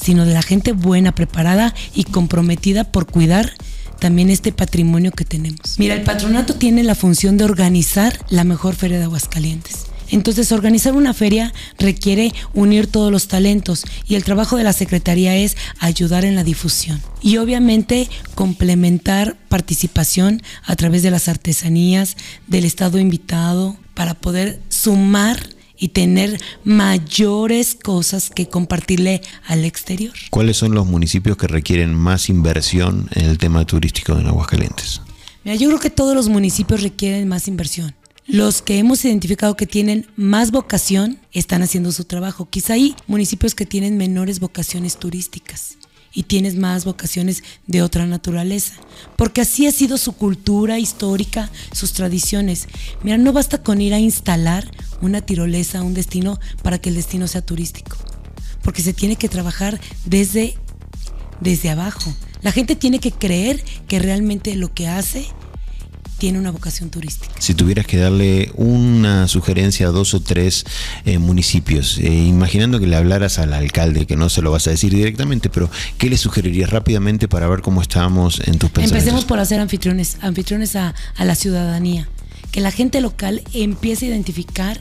sino 0.00 0.24
de 0.24 0.32
la 0.32 0.40
gente 0.40 0.72
buena, 0.72 1.14
preparada 1.14 1.74
y 1.94 2.04
comprometida 2.04 2.84
por 2.84 3.04
cuidar 3.04 3.52
también 3.98 4.30
este 4.30 4.50
patrimonio 4.50 5.12
que 5.12 5.26
tenemos. 5.26 5.76
Mira, 5.76 5.94
el 5.94 6.04
patronato 6.04 6.54
tiene 6.54 6.82
la 6.82 6.94
función 6.94 7.36
de 7.36 7.44
organizar 7.44 8.18
la 8.30 8.44
mejor 8.44 8.74
feria 8.76 8.96
de 8.96 9.04
Aguascalientes. 9.04 9.91
Entonces, 10.12 10.52
organizar 10.52 10.94
una 10.94 11.14
feria 11.14 11.52
requiere 11.78 12.32
unir 12.52 12.86
todos 12.86 13.10
los 13.10 13.28
talentos 13.28 13.84
y 14.06 14.14
el 14.14 14.24
trabajo 14.24 14.58
de 14.58 14.62
la 14.62 14.74
Secretaría 14.74 15.34
es 15.36 15.56
ayudar 15.80 16.26
en 16.26 16.36
la 16.36 16.44
difusión 16.44 17.02
y 17.22 17.38
obviamente 17.38 18.08
complementar 18.34 19.36
participación 19.48 20.42
a 20.64 20.76
través 20.76 21.02
de 21.02 21.10
las 21.10 21.28
artesanías, 21.28 22.16
del 22.46 22.66
Estado 22.66 22.98
invitado, 22.98 23.76
para 23.94 24.12
poder 24.12 24.60
sumar 24.68 25.48
y 25.78 25.88
tener 25.88 26.38
mayores 26.62 27.74
cosas 27.74 28.28
que 28.28 28.48
compartirle 28.48 29.22
al 29.46 29.64
exterior. 29.64 30.12
¿Cuáles 30.30 30.58
son 30.58 30.74
los 30.74 30.86
municipios 30.86 31.38
que 31.38 31.48
requieren 31.48 31.94
más 31.94 32.28
inversión 32.28 33.08
en 33.14 33.24
el 33.24 33.38
tema 33.38 33.64
turístico 33.64 34.18
en 34.18 34.26
Aguascalientes? 34.26 35.00
Mira, 35.42 35.56
yo 35.56 35.68
creo 35.68 35.80
que 35.80 35.90
todos 35.90 36.14
los 36.14 36.28
municipios 36.28 36.82
requieren 36.82 37.26
más 37.26 37.48
inversión. 37.48 37.94
Los 38.26 38.62
que 38.62 38.78
hemos 38.78 39.04
identificado 39.04 39.56
que 39.56 39.66
tienen 39.66 40.06
más 40.14 40.52
vocación 40.52 41.18
están 41.32 41.62
haciendo 41.62 41.90
su 41.90 42.04
trabajo. 42.04 42.48
Quizá 42.48 42.74
hay 42.74 42.94
municipios 43.08 43.56
que 43.56 43.66
tienen 43.66 43.96
menores 43.96 44.38
vocaciones 44.38 44.96
turísticas 44.96 45.76
y 46.12 46.22
tienes 46.24 46.54
más 46.54 46.84
vocaciones 46.84 47.42
de 47.66 47.82
otra 47.82 48.06
naturaleza, 48.06 48.74
porque 49.16 49.40
así 49.40 49.66
ha 49.66 49.72
sido 49.72 49.98
su 49.98 50.12
cultura 50.12 50.78
histórica, 50.78 51.50
sus 51.72 51.94
tradiciones. 51.94 52.68
Mira, 53.02 53.18
no 53.18 53.32
basta 53.32 53.60
con 53.60 53.80
ir 53.80 53.92
a 53.92 53.98
instalar 53.98 54.70
una 55.00 55.20
tirolesa 55.22 55.82
un 55.82 55.94
destino 55.94 56.38
para 56.62 56.78
que 56.78 56.90
el 56.90 56.94
destino 56.94 57.26
sea 57.26 57.44
turístico, 57.44 57.96
porque 58.62 58.82
se 58.82 58.92
tiene 58.92 59.16
que 59.16 59.28
trabajar 59.28 59.80
desde, 60.04 60.56
desde 61.40 61.70
abajo. 61.70 62.14
La 62.42 62.52
gente 62.52 62.76
tiene 62.76 63.00
que 63.00 63.10
creer 63.10 63.64
que 63.88 63.98
realmente 63.98 64.54
lo 64.54 64.72
que 64.72 64.86
hace 64.86 65.26
tiene 66.22 66.38
una 66.38 66.52
vocación 66.52 66.88
turística. 66.88 67.34
Si 67.40 67.52
tuvieras 67.52 67.84
que 67.84 67.96
darle 67.96 68.52
una 68.54 69.26
sugerencia 69.26 69.88
a 69.88 69.90
dos 69.90 70.14
o 70.14 70.20
tres 70.20 70.64
eh, 71.04 71.18
municipios, 71.18 71.98
eh, 71.98 72.14
imaginando 72.14 72.78
que 72.78 72.86
le 72.86 72.94
hablaras 72.94 73.40
al 73.40 73.52
alcalde, 73.52 74.06
que 74.06 74.14
no 74.14 74.28
se 74.28 74.40
lo 74.40 74.52
vas 74.52 74.68
a 74.68 74.70
decir 74.70 74.94
directamente, 74.94 75.50
pero 75.50 75.68
¿qué 75.98 76.08
le 76.08 76.16
sugerirías 76.16 76.70
rápidamente 76.70 77.26
para 77.26 77.48
ver 77.48 77.60
cómo 77.60 77.82
estamos 77.82 78.38
en 78.38 78.56
tus 78.56 78.70
pensamientos? 78.70 78.92
Empecemos 78.92 79.24
por 79.24 79.40
hacer 79.40 79.58
anfitriones, 79.58 80.18
anfitriones 80.20 80.76
a, 80.76 80.94
a 81.16 81.24
la 81.24 81.34
ciudadanía, 81.34 82.08
que 82.52 82.60
la 82.60 82.70
gente 82.70 83.00
local 83.00 83.42
empiece 83.52 84.06
a 84.06 84.10
identificar 84.10 84.80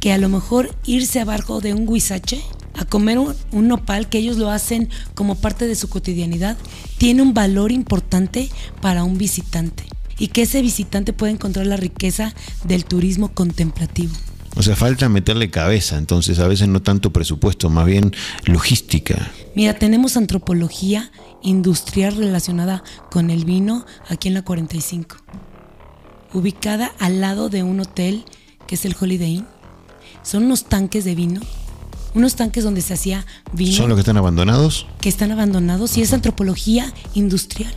que 0.00 0.12
a 0.12 0.18
lo 0.18 0.28
mejor 0.28 0.74
irse 0.86 1.20
abajo 1.20 1.60
de 1.60 1.72
un 1.72 1.86
guisache 1.86 2.42
a 2.74 2.84
comer 2.84 3.20
un, 3.20 3.36
un, 3.52 3.68
nopal 3.68 4.08
que 4.08 4.18
ellos 4.18 4.38
lo 4.38 4.50
hacen 4.50 4.88
como 5.14 5.36
parte 5.36 5.68
de 5.68 5.76
su 5.76 5.88
cotidianidad, 5.88 6.56
tiene 6.98 7.22
un 7.22 7.32
valor 7.32 7.70
importante 7.70 8.48
para 8.80 9.04
un 9.04 9.18
visitante 9.18 9.84
y 10.20 10.28
que 10.28 10.42
ese 10.42 10.62
visitante 10.62 11.12
pueda 11.12 11.32
encontrar 11.32 11.66
la 11.66 11.76
riqueza 11.76 12.32
del 12.64 12.84
turismo 12.84 13.32
contemplativo. 13.32 14.12
O 14.56 14.62
sea, 14.62 14.76
falta 14.76 15.08
meterle 15.08 15.50
cabeza, 15.50 15.96
entonces 15.96 16.38
a 16.38 16.46
veces 16.46 16.68
no 16.68 16.82
tanto 16.82 17.12
presupuesto, 17.12 17.70
más 17.70 17.86
bien 17.86 18.12
logística. 18.44 19.30
Mira, 19.54 19.74
tenemos 19.74 20.16
antropología 20.16 21.10
industrial 21.42 22.16
relacionada 22.16 22.84
con 23.10 23.30
el 23.30 23.44
vino 23.44 23.86
aquí 24.08 24.28
en 24.28 24.34
la 24.34 24.42
45, 24.42 25.16
ubicada 26.34 26.92
al 26.98 27.20
lado 27.20 27.48
de 27.48 27.62
un 27.62 27.80
hotel 27.80 28.24
que 28.66 28.74
es 28.74 28.84
el 28.84 28.94
Holiday 29.00 29.36
Inn. 29.36 29.46
Son 30.22 30.44
unos 30.44 30.64
tanques 30.64 31.04
de 31.04 31.14
vino, 31.14 31.40
unos 32.14 32.34
tanques 32.34 32.62
donde 32.62 32.82
se 32.82 32.92
hacía 32.92 33.24
vino. 33.54 33.72
¿Son 33.72 33.88
los 33.88 33.96
que 33.96 34.00
están 34.00 34.18
abandonados? 34.18 34.86
Que 35.00 35.08
están 35.08 35.30
abandonados 35.30 35.96
y 35.96 36.02
es 36.02 36.12
antropología 36.12 36.92
industrial. 37.14 37.74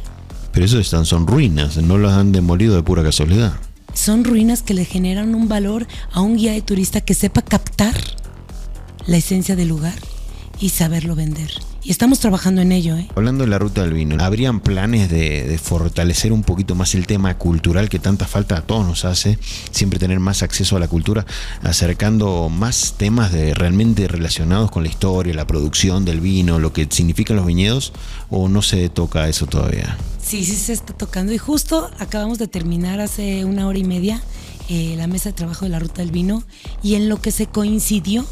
Pero 0.54 0.66
eso 0.68 0.80
están, 0.80 1.06
son 1.06 1.26
ruinas, 1.26 1.78
no 1.78 1.98
las 1.98 2.14
han 2.14 2.32
demolido 2.32 2.76
de 2.76 2.84
pura 2.84 3.04
casualidad. 3.04 3.54
Son 3.94 4.24
ruinas 4.24 4.62
que 4.62 4.74
le 4.74 4.86
generan 4.86 5.36
un 5.36 5.48
valor 5.48 5.88
a 6.12 6.22
un 6.22 6.38
guía 6.38 6.54
de 6.54 6.62
turista 6.62 7.02
que 7.02 7.16
sepa 7.16 7.42
captar 7.42 7.96
la 9.08 9.18
esencia 9.18 9.56
del 9.56 9.68
lugar 9.68 9.96
y 10.60 10.70
saberlo 10.70 11.16
vender. 11.16 11.52
Y 11.86 11.92
estamos 11.92 12.20
trabajando 12.20 12.62
en 12.62 12.72
ello. 12.72 12.96
¿eh? 12.96 13.10
Hablando 13.14 13.44
de 13.44 13.50
la 13.50 13.60
ruta 13.60 13.82
del 13.82 13.94
vino, 13.94 14.16
¿habrían 14.24 14.62
planes 14.62 15.10
de, 15.10 15.44
de, 15.44 15.58
fortalecer 15.58 16.32
un 16.32 16.44
poquito 16.44 16.76
más 16.76 16.96
el 16.96 17.08
tema 17.08 17.38
cultural 17.38 17.90
que 17.90 18.00
tanta 18.00 18.26
falta 18.26 18.58
a 18.58 18.62
todos 18.62 18.88
nos 18.88 19.04
hace? 19.04 19.38
Siempre 19.72 20.00
tener 20.00 20.22
más 20.22 20.44
acceso 20.44 20.78
a 20.78 20.80
la 20.80 20.88
cultura, 20.88 21.26
acercando 21.62 22.48
más 22.48 22.96
temas 22.98 23.34
de 23.34 23.54
realmente 23.54 24.08
relacionados 24.08 24.72
con 24.72 24.84
la 24.84 24.90
historia, 24.90 25.34
la 25.34 25.46
producción 25.46 26.06
del 26.06 26.22
vino, 26.22 26.58
lo 26.58 26.72
que 26.72 26.88
significan 26.90 27.36
los 27.36 27.46
viñedos, 27.46 27.92
o 28.30 28.48
no 28.48 28.62
se 28.62 28.88
toca 28.88 29.28
eso 29.28 29.46
todavía? 29.46 29.98
Sí, 30.22 30.46
sí 30.46 30.56
se 30.56 30.72
está 30.72 30.94
tocando. 30.94 31.34
Y 31.34 31.38
justo 31.38 31.92
acabamos 32.00 32.38
de 32.38 32.48
terminar 32.48 33.02
hace 33.02 33.44
una 33.44 33.68
hora 33.68 33.78
y 33.78 33.84
media 33.84 34.24
eh, 34.70 34.96
la 34.98 35.08
mesa 35.08 35.30
de 35.30 35.34
trabajo 35.34 35.66
de 35.66 35.70
la 35.70 35.80
ruta 35.80 36.02
del 36.02 36.12
vino 36.12 36.44
y 36.82 36.96
en 36.96 37.10
lo 37.10 37.22
que 37.22 37.32
se 37.32 37.48
coincidió 37.48 38.26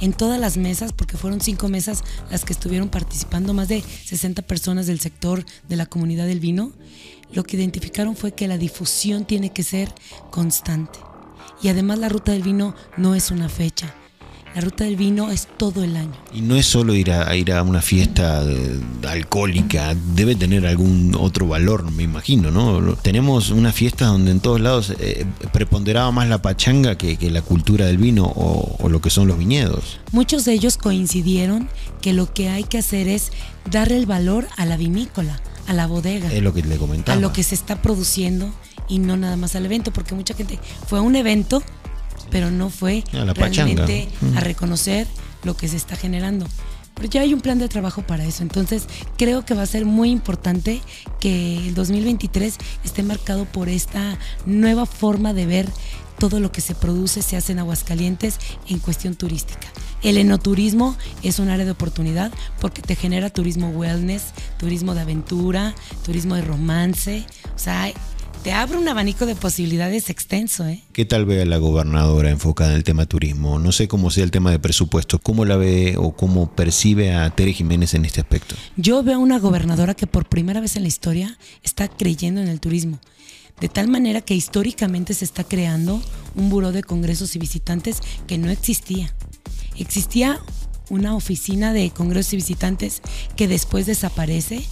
en 0.00 0.12
todas 0.12 0.40
las 0.40 0.56
mesas, 0.56 0.92
porque 0.92 1.16
fueron 1.16 1.40
cinco 1.40 1.68
mesas 1.68 2.02
las 2.30 2.44
que 2.44 2.52
estuvieron 2.52 2.88
participando, 2.88 3.54
más 3.54 3.68
de 3.68 3.82
60 3.82 4.42
personas 4.42 4.86
del 4.86 5.00
sector 5.00 5.44
de 5.68 5.76
la 5.76 5.86
comunidad 5.86 6.26
del 6.26 6.40
vino, 6.40 6.72
lo 7.32 7.44
que 7.44 7.56
identificaron 7.56 8.16
fue 8.16 8.32
que 8.32 8.48
la 8.48 8.58
difusión 8.58 9.24
tiene 9.24 9.52
que 9.52 9.62
ser 9.62 9.92
constante. 10.30 10.98
Y 11.62 11.68
además 11.68 11.98
la 11.98 12.08
ruta 12.08 12.32
del 12.32 12.42
vino 12.42 12.74
no 12.96 13.14
es 13.14 13.30
una 13.30 13.48
fecha, 13.48 13.94
la 14.54 14.60
ruta 14.60 14.84
del 14.84 14.96
vino 14.96 15.30
es 15.30 15.48
todo 15.56 15.84
el 15.84 15.96
año. 15.96 16.12
Y 16.34 16.40
no 16.40 16.56
es 16.56 16.66
solo 16.66 16.94
ir 16.94 17.12
a, 17.12 17.28
a 17.28 17.36
ir 17.36 17.52
a 17.52 17.62
una 17.62 17.80
fiesta 17.80 18.44
alcohólica, 19.08 19.94
debe 20.14 20.34
tener 20.34 20.66
algún 20.66 21.14
otro 21.18 21.46
valor, 21.46 21.90
me 21.92 22.02
imagino, 22.02 22.50
¿no? 22.50 22.94
Tenemos 22.96 23.50
una 23.50 23.72
fiesta 23.72 24.06
donde 24.06 24.32
en 24.32 24.40
todos 24.40 24.60
lados 24.60 24.94
eh, 24.98 25.24
preponderaba 25.52 26.10
más 26.10 26.28
la 26.28 26.42
pachanga 26.42 26.98
que, 26.98 27.16
que 27.16 27.30
la 27.30 27.42
cultura 27.42 27.86
del 27.86 27.98
vino 27.98 28.24
o, 28.24 28.76
o, 28.78 28.88
lo 28.88 29.00
que 29.00 29.10
son 29.10 29.28
los 29.28 29.38
viñedos. 29.38 30.00
Muchos 30.12 30.44
de 30.44 30.52
ellos 30.52 30.76
coincidieron 30.76 31.68
que 32.00 32.12
lo 32.12 32.32
que 32.32 32.48
hay 32.48 32.64
que 32.64 32.78
hacer 32.78 33.08
es 33.08 33.30
darle 33.70 33.96
el 33.96 34.06
valor 34.06 34.48
a 34.56 34.66
la 34.66 34.76
vinícola, 34.76 35.40
a 35.66 35.74
la 35.74 35.86
bodega. 35.86 36.32
Es 36.32 36.42
lo 36.42 36.52
que 36.52 36.62
le 36.62 36.76
comentaba. 36.76 37.16
A 37.16 37.20
lo 37.20 37.32
que 37.32 37.42
se 37.42 37.54
está 37.54 37.80
produciendo 37.82 38.50
y 38.88 38.98
no 38.98 39.16
nada 39.16 39.36
más 39.36 39.54
al 39.54 39.64
evento, 39.64 39.92
porque 39.92 40.14
mucha 40.14 40.34
gente 40.34 40.58
fue 40.86 40.98
a 40.98 41.02
un 41.02 41.14
evento 41.14 41.62
pero 42.30 42.50
no 42.50 42.70
fue 42.70 43.04
la 43.12 43.32
realmente 43.32 44.08
pachanga. 44.10 44.38
a 44.38 44.40
reconocer 44.40 45.06
lo 45.44 45.56
que 45.56 45.68
se 45.68 45.76
está 45.76 45.96
generando. 45.96 46.46
Pero 46.94 47.08
ya 47.08 47.20
hay 47.22 47.32
un 47.32 47.40
plan 47.40 47.58
de 47.58 47.68
trabajo 47.68 48.02
para 48.02 48.24
eso, 48.24 48.42
entonces 48.42 48.86
creo 49.16 49.44
que 49.44 49.54
va 49.54 49.62
a 49.62 49.66
ser 49.66 49.86
muy 49.86 50.10
importante 50.10 50.82
que 51.18 51.56
el 51.68 51.74
2023 51.74 52.58
esté 52.84 53.02
marcado 53.02 53.46
por 53.46 53.68
esta 53.70 54.18
nueva 54.44 54.84
forma 54.84 55.32
de 55.32 55.46
ver 55.46 55.68
todo 56.18 56.38
lo 56.38 56.52
que 56.52 56.60
se 56.60 56.74
produce, 56.74 57.22
se 57.22 57.36
hace 57.38 57.52
en 57.52 57.60
Aguascalientes 57.60 58.38
en 58.68 58.78
cuestión 58.78 59.14
turística. 59.14 59.68
El 60.02 60.18
enoturismo 60.18 60.96
es 61.22 61.38
un 61.38 61.48
área 61.48 61.64
de 61.64 61.70
oportunidad 61.70 62.30
porque 62.60 62.82
te 62.82 62.94
genera 62.94 63.30
turismo 63.30 63.70
wellness, 63.70 64.34
turismo 64.58 64.94
de 64.94 65.00
aventura, 65.00 65.74
turismo 66.04 66.34
de 66.34 66.42
romance, 66.42 67.24
o 67.56 67.58
sea, 67.58 67.90
te 68.42 68.52
abre 68.52 68.78
un 68.78 68.88
abanico 68.88 69.26
de 69.26 69.34
posibilidades 69.34 70.08
extenso. 70.08 70.66
¿eh? 70.66 70.82
¿Qué 70.92 71.04
tal 71.04 71.26
ve 71.26 71.42
a 71.42 71.44
la 71.44 71.58
gobernadora 71.58 72.30
enfocada 72.30 72.70
en 72.70 72.76
el 72.76 72.84
tema 72.84 73.06
turismo? 73.06 73.58
No 73.58 73.72
sé 73.72 73.86
cómo 73.86 74.10
sea 74.10 74.24
el 74.24 74.30
tema 74.30 74.50
de 74.50 74.58
presupuesto. 74.58 75.18
¿Cómo 75.18 75.44
la 75.44 75.56
ve 75.56 75.96
o 75.98 76.12
cómo 76.12 76.50
percibe 76.54 77.12
a 77.14 77.28
Tere 77.30 77.52
Jiménez 77.52 77.94
en 77.94 78.04
este 78.04 78.20
aspecto? 78.20 78.54
Yo 78.76 79.02
veo 79.02 79.16
a 79.16 79.18
una 79.18 79.38
gobernadora 79.38 79.94
que 79.94 80.06
por 80.06 80.26
primera 80.26 80.60
vez 80.60 80.76
en 80.76 80.82
la 80.82 80.88
historia 80.88 81.38
está 81.62 81.88
creyendo 81.88 82.40
en 82.40 82.48
el 82.48 82.60
turismo. 82.60 82.98
De 83.60 83.68
tal 83.68 83.88
manera 83.88 84.22
que 84.22 84.34
históricamente 84.34 85.12
se 85.12 85.26
está 85.26 85.44
creando 85.44 86.00
un 86.34 86.48
buró 86.48 86.72
de 86.72 86.82
congresos 86.82 87.36
y 87.36 87.38
visitantes 87.38 88.00
que 88.26 88.38
no 88.38 88.50
existía. 88.50 89.12
Existía 89.76 90.40
una 90.88 91.14
oficina 91.14 91.74
de 91.74 91.90
congresos 91.90 92.32
y 92.32 92.36
visitantes 92.36 93.02
que 93.36 93.48
después 93.48 93.84
desaparece 93.84 94.64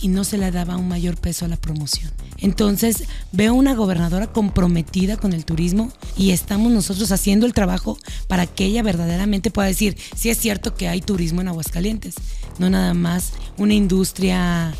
y 0.00 0.08
no 0.08 0.24
se 0.24 0.38
le 0.38 0.50
daba 0.50 0.76
un 0.76 0.88
mayor 0.88 1.16
peso 1.16 1.44
a 1.44 1.48
la 1.48 1.56
promoción. 1.56 2.10
Entonces 2.38 3.04
veo 3.32 3.54
una 3.54 3.74
gobernadora 3.74 4.28
comprometida 4.28 5.16
con 5.16 5.32
el 5.32 5.44
turismo 5.44 5.92
y 6.16 6.30
estamos 6.30 6.70
nosotros 6.72 7.10
haciendo 7.12 7.46
el 7.46 7.52
trabajo 7.52 7.98
para 8.28 8.46
que 8.46 8.64
ella 8.64 8.82
verdaderamente 8.82 9.50
pueda 9.50 9.68
decir 9.68 9.96
si 10.16 10.30
es 10.30 10.38
cierto 10.38 10.74
que 10.74 10.88
hay 10.88 11.00
turismo 11.00 11.40
en 11.40 11.48
Aguascalientes, 11.48 12.14
no 12.58 12.70
nada 12.70 12.94
más 12.94 13.32
una 13.56 13.74
industria 13.74 14.72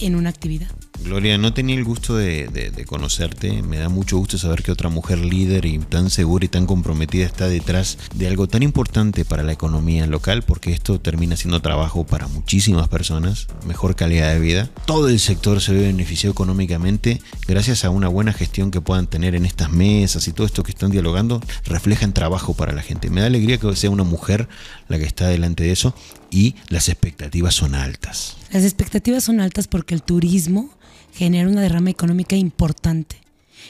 en 0.00 0.16
una 0.16 0.30
actividad. 0.30 0.68
Gloria, 1.02 1.38
no 1.38 1.52
tenía 1.52 1.76
el 1.76 1.84
gusto 1.84 2.16
de, 2.16 2.84
conocerte. 2.86 3.62
Me 3.62 3.78
da 3.78 3.88
mucho 3.88 4.18
gusto 4.18 4.38
saber 4.38 4.62
que 4.62 4.72
otra 4.72 4.88
mujer 4.88 5.18
líder 5.18 5.64
y 5.64 5.78
tan 5.78 6.10
segura 6.10 6.44
y 6.44 6.48
tan 6.48 6.66
comprometida 6.66 7.24
está 7.24 7.48
detrás 7.48 7.98
de 8.14 8.28
algo 8.28 8.48
tan 8.48 8.62
importante 8.62 9.24
para 9.24 9.42
la 9.42 9.52
economía 9.52 10.06
local, 10.06 10.42
porque 10.42 10.72
esto 10.72 11.00
termina 11.00 11.36
siendo 11.36 11.60
trabajo 11.60 12.04
para 12.04 12.28
muchísimas 12.28 12.88
personas, 12.88 13.46
mejor 13.66 13.96
calidad 13.96 14.32
de 14.32 14.40
vida. 14.40 14.70
Todo 14.86 15.08
el 15.08 15.20
sector 15.20 15.60
se 15.60 15.72
ve 15.72 15.82
beneficiado 15.82 16.32
económicamente 16.32 17.20
gracias 17.46 17.84
a 17.84 17.90
una 17.90 18.08
buena 18.08 18.32
gestión 18.32 18.70
que 18.70 18.80
puedan 18.80 19.06
tener 19.06 19.34
en 19.34 19.46
estas 19.46 19.70
mesas 19.70 20.26
y 20.28 20.32
todo 20.32 20.46
esto 20.46 20.62
que 20.62 20.72
están 20.72 20.90
dialogando 20.90 21.40
refleja 21.64 22.04
en 22.04 22.12
trabajo 22.12 22.54
para 22.54 22.72
la 22.72 22.82
gente. 22.82 23.10
Me 23.10 23.20
da 23.20 23.26
alegría 23.26 23.58
que 23.58 23.74
sea 23.76 23.90
una 23.90 24.04
mujer 24.04 24.48
la 24.88 24.98
que 24.98 25.04
está 25.04 25.28
delante 25.28 25.64
de 25.64 25.72
eso 25.72 25.94
y 26.30 26.54
las 26.68 26.88
expectativas 26.88 27.54
son 27.54 27.74
altas. 27.74 28.36
Las 28.50 28.64
expectativas 28.64 29.24
son 29.24 29.40
altas 29.40 29.68
porque 29.68 29.94
el 29.94 30.02
turismo 30.02 30.70
genera 31.16 31.48
una 31.48 31.62
derrama 31.62 31.90
económica 31.90 32.36
importante. 32.36 33.16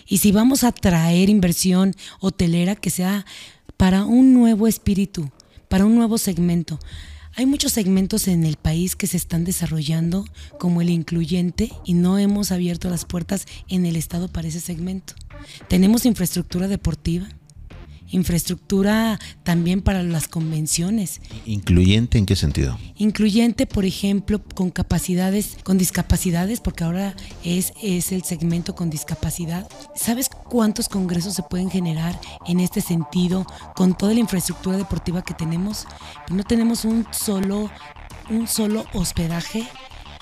Y 0.07 0.19
si 0.19 0.33
vamos 0.33 0.65
a 0.65 0.73
traer 0.73 1.29
inversión 1.31 1.95
hotelera 2.21 2.75
que 2.77 2.91
sea 2.91 3.25
para 3.77 4.05
un 4.05 4.35
nuevo 4.35 4.67
espíritu, 4.67 5.31
para 5.69 5.85
un 5.85 5.95
nuevo 5.95 6.19
segmento. 6.19 6.79
Hay 7.35 7.45
muchos 7.45 7.73
segmentos 7.73 8.29
en 8.29 8.45
el 8.45 8.57
país 8.57 8.97
que 8.97 9.07
se 9.07 9.19
están 9.19 9.45
desarrollando 9.45 10.25
como 10.59 10.81
el 10.81 10.89
incluyente 10.89 11.71
y 11.85 11.93
no 11.93 12.19
hemos 12.19 12.51
abierto 12.51 12.89
las 12.89 13.05
puertas 13.05 13.47
en 13.69 13.85
el 13.85 13.97
Estado 13.97 14.29
para 14.29 14.49
ese 14.49 14.61
segmento. 14.61 15.15
Tenemos 15.69 16.07
infraestructura 16.07 16.67
deportiva, 16.67 17.29
infraestructura 18.11 19.19
también 19.43 19.83
para 19.83 20.03
las 20.03 20.29
convenciones. 20.29 21.21
¿Incluyente 21.45 22.19
en 22.19 22.27
qué 22.27 22.37
sentido? 22.37 22.79
Incluyente, 22.97 23.67
por 23.67 23.85
ejemplo, 23.85 24.43
con 24.43 24.71
capacidades, 24.71 25.57
con 25.63 25.79
discapacidades, 25.79 26.61
porque 26.61 26.85
ahora 26.85 27.15
es, 27.45 27.73
es 27.83 28.13
el 28.13 28.23
segmento 28.23 28.75
con 28.75 28.91
discapacidad. 28.91 29.69
¿Sabes 29.95 30.29
cuántos 30.29 30.89
congresos 30.89 31.35
se 31.35 31.43
pueden 31.43 31.71
generar 31.71 32.19
en 32.47 32.61
este 32.61 32.81
sentido 32.81 33.47
con 33.75 33.97
toda 33.97 34.15
la 34.15 34.21
infraestructura 34.21 34.77
deportiva 34.77 35.23
que 35.23 35.35
tenemos? 35.35 35.87
No 36.31 36.45
tenemos 36.45 36.85
un 36.85 37.07
solo, 37.13 37.71
un 38.31 38.47
solo 38.47 38.85
hospedaje 38.93 39.67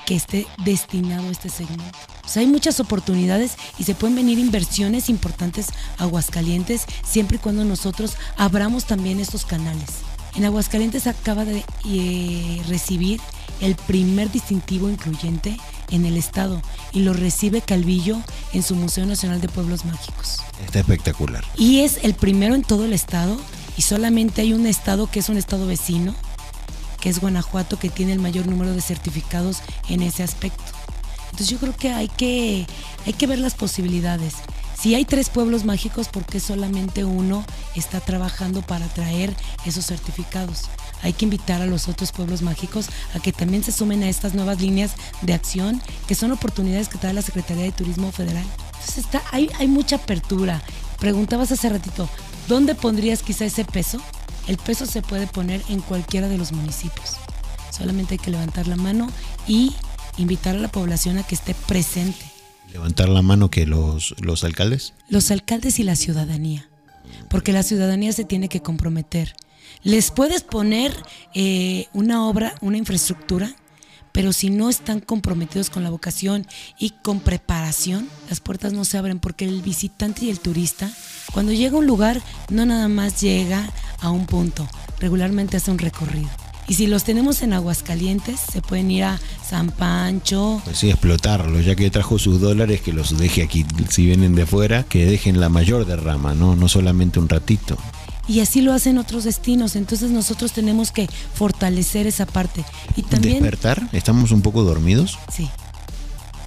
que 0.07 0.17
esté 0.17 0.47
destinado 0.65 1.29
a 1.29 1.31
este 1.31 1.49
segmento. 1.49 2.14
Hay 2.37 2.47
muchas 2.47 2.81
oportunidades 2.81 3.53
y 3.79 3.85
se 3.85 3.95
pueden 3.95 4.17
venir 4.17 4.39
inversiones 4.39 5.09
importantes 5.09 5.69
a 5.99 6.05
Aguascalientes 6.05 6.87
siempre 7.05 7.37
y 7.37 7.41
cuando 7.41 7.65
nosotros 7.65 8.15
abramos 8.37 8.85
también 8.85 9.21
estos 9.21 9.45
canales. 9.45 9.89
En 10.35 10.45
Aguascalientes 10.45 11.07
acaba 11.07 11.45
de 11.45 11.65
eh, 11.85 12.63
recibir 12.69 13.21
el 13.61 13.77
primer 13.77 14.33
distintivo 14.33 14.91
incluyente 14.91 15.57
en 15.91 16.07
el 16.07 16.17
estado 16.17 16.61
y 16.93 17.01
lo 17.01 17.13
recibe 17.13 17.61
Calvillo 17.61 18.21
en 18.53 18.65
su 18.65 18.75
Museo 18.75 19.07
Nacional 19.07 19.41
de 19.41 19.49
Pueblos 19.49 19.85
Mágicos. 19.85 20.39
Está 20.65 20.81
espectacular. 20.81 21.45
Y 21.57 21.81
es 21.81 21.99
el 22.03 22.15
primero 22.15 22.57
en 22.57 22.63
todo 22.63 22.85
el 22.85 22.93
estado 22.93 23.39
y 23.77 23.83
solamente 23.83 24.43
hay 24.43 24.53
un 24.53 24.67
estado 24.67 25.09
que 25.09 25.21
es 25.21 25.29
un 25.29 25.37
estado 25.37 25.67
vecino 25.67 26.15
que 27.01 27.11
es 27.11 27.21
Guanajuato, 27.21 27.79
que 27.79 27.91
tiene 27.91 28.15
el 28.15 28.19
mayor 28.19 28.47
número 28.47 28.73
de 28.73 28.81
certificados 28.81 29.59
en 29.91 30.01
ese 30.01 30.23
aspecto. 30.23 30.65
Entonces 31.35 31.51
yo 31.51 31.59
creo 31.59 31.77
que 31.77 31.91
hay 31.91 32.07
que, 32.07 32.65
hay 33.07 33.13
que 33.13 33.27
ver 33.27 33.41
las 33.41 33.57
posibilidades. 33.57 34.35
Si 34.81 34.95
hay 34.95 35.05
tres 35.05 35.31
pueblos 35.31 35.65
mágicos, 35.65 36.07
¿por 36.07 36.25
qué 36.25 36.39
solamente 36.39 37.05
uno 37.05 37.45
está 37.75 37.99
trabajando 37.99 38.63
para 38.63 38.87
traer 38.87 39.35
esos 39.67 39.85
certificados? 39.85 40.67
Hay 41.03 41.13
que 41.13 41.25
invitar 41.25 41.61
a 41.61 41.67
los 41.67 41.89
otros 41.89 42.13
pueblos 42.13 42.43
mágicos 42.43 42.87
a 43.17 43.19
que 43.19 43.33
también 43.33 43.65
se 43.65 43.73
sumen 43.73 44.05
a 44.05 44.09
estas 44.09 44.35
nuevas 44.35 44.61
líneas 44.61 44.93
de 45.23 45.35
acción, 45.35 45.83
que 46.07 46.15
son 46.15 46.31
oportunidades 46.31 46.89
que 46.89 46.99
trae 46.99 47.13
la 47.13 47.23
Secretaría 47.23 47.65
de 47.65 47.73
Turismo 47.73 48.13
Federal. 48.13 48.47
Entonces 48.67 48.99
está, 48.99 49.21
hay, 49.33 49.51
hay 49.59 49.67
mucha 49.67 49.97
apertura. 49.97 50.63
Preguntabas 51.01 51.51
hace 51.51 51.69
ratito, 51.69 52.09
¿dónde 52.47 52.77
pondrías 52.77 53.25
quizá 53.25 53.45
ese 53.45 53.65
peso? 53.65 53.99
El 54.47 54.57
peso 54.57 54.87
se 54.87 55.03
puede 55.03 55.27
poner 55.27 55.65
en 55.69 55.81
cualquiera 55.81 56.29
de 56.29 56.39
los 56.39 56.53
municipios. 56.53 57.17
Solamente 57.77 58.15
hay 58.15 58.19
que 58.19 58.31
levantar 58.31 58.69
la 58.69 58.77
mano 58.77 59.11
y 59.49 59.75
invitar 60.19 60.57
a 60.57 60.61
la 60.61 60.71
población 60.71 61.19
a 61.19 61.23
que 61.23 61.35
esté 61.35 61.55
presente. 61.55 62.25
¿Levantar 62.73 63.09
la 63.09 63.23
mano 63.23 63.51
que 63.51 63.67
los, 63.67 64.15
los 64.21 64.45
alcaldes? 64.45 64.95
Los 65.09 65.31
alcaldes 65.31 65.79
y 65.79 65.85
la 65.85 65.97
ciudadanía. 65.97 66.69
Porque 67.29 67.53
la 67.53 67.63
ciudadanía 67.63 68.13
se 68.13 68.25
tiene 68.25 68.49
que 68.49 68.63
comprometer. 68.63 69.35
Les 69.83 70.11
puedes 70.11 70.43
poner 70.43 70.97
eh, 71.35 71.87
una 71.93 72.27
obra, 72.27 72.55
una 72.61 72.79
infraestructura, 72.79 73.55
pero 74.13 74.33
si 74.33 74.49
no 74.49 74.71
están 74.71 75.01
comprometidos 75.01 75.71
con 75.71 75.83
la 75.83 75.91
vocación 75.91 76.47
y 76.79 76.91
con 76.91 77.21
preparación, 77.21 78.09
las 78.29 78.41
puertas 78.41 78.73
no 78.73 78.85
se 78.85 78.97
abren 78.97 79.19
porque 79.19 79.45
el 79.45 79.61
visitante 79.61 80.25
y 80.25 80.31
el 80.31 80.41
turista, 80.41 80.91
cuando 81.33 81.53
llega 81.53 81.75
a 81.75 81.81
un 81.81 81.87
lugar, 81.87 82.23
no 82.49 82.65
nada 82.65 82.89
más 82.89 83.21
llega 83.21 83.69
a 84.01 84.11
un 84.11 84.27
punto, 84.27 84.69
regularmente 85.01 85.57
hace 85.57 85.71
un 85.71 85.79
recorrido. 85.79 86.44
Y 86.67 86.75
si 86.75 86.87
los 86.87 87.05
tenemos 87.05 87.43
en 87.43 87.53
Aguascalientes, 87.53 88.41
se 88.41 88.63
pueden 88.63 88.91
ir 88.91 89.05
a 89.05 89.21
San 89.47 89.71
Pancho. 89.71 90.63
Pues 90.65 90.79
sí, 90.79 90.91
explotarlos, 90.91 91.65
ya 91.65 91.75
que 91.75 91.91
trajo 91.91 92.19
sus 92.19 92.41
dólares, 92.41 92.81
que 92.81 92.93
los 92.93 93.19
deje 93.19 93.43
aquí, 93.43 93.67
si 93.91 94.07
vienen 94.07 94.35
de 94.35 94.43
afuera, 94.43 94.85
que 94.85 95.05
dejen 95.05 95.41
la 95.41 95.49
mayor 95.49 95.85
derrama, 95.85 96.35
¿no? 96.35 96.57
No 96.57 96.69
solamente 96.69 97.19
un 97.19 97.29
ratito 97.29 97.77
y 98.27 98.41
así 98.41 98.61
lo 98.61 98.73
hacen 98.73 98.99
otros 98.99 99.25
destinos. 99.25 99.77
Entonces 99.77 100.11
nosotros 100.11 100.53
tenemos 100.53 100.91
que 100.91 101.09
fortalecer 101.35 102.07
esa 102.07 102.27
parte. 102.27 102.65
Y 102.97 103.03
también... 103.03 103.35
¿Despertar? 103.35 103.89
¿Estamos 103.93 104.31
un 104.31 104.43
poco 104.43 104.63
dormidos? 104.63 105.19
Sí. 105.33 105.51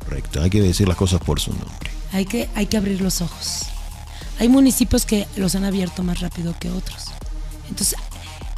Correcto, 0.03 0.41
hay 0.41 0.49
que 0.49 0.61
decir 0.61 0.87
las 0.87 0.97
cosas 0.97 1.19
por 1.21 1.39
su 1.39 1.51
nombre. 1.51 1.91
Hay 2.13 2.25
que, 2.25 2.49
hay 2.55 2.67
que 2.67 2.77
abrir 2.77 3.01
los 3.01 3.21
ojos. 3.21 3.63
Hay 4.39 4.49
municipios 4.49 5.05
que 5.05 5.27
los 5.35 5.55
han 5.55 5.65
abierto 5.65 6.03
más 6.03 6.19
rápido 6.21 6.55
que 6.57 6.69
otros. 6.69 7.05
Entonces, 7.69 7.99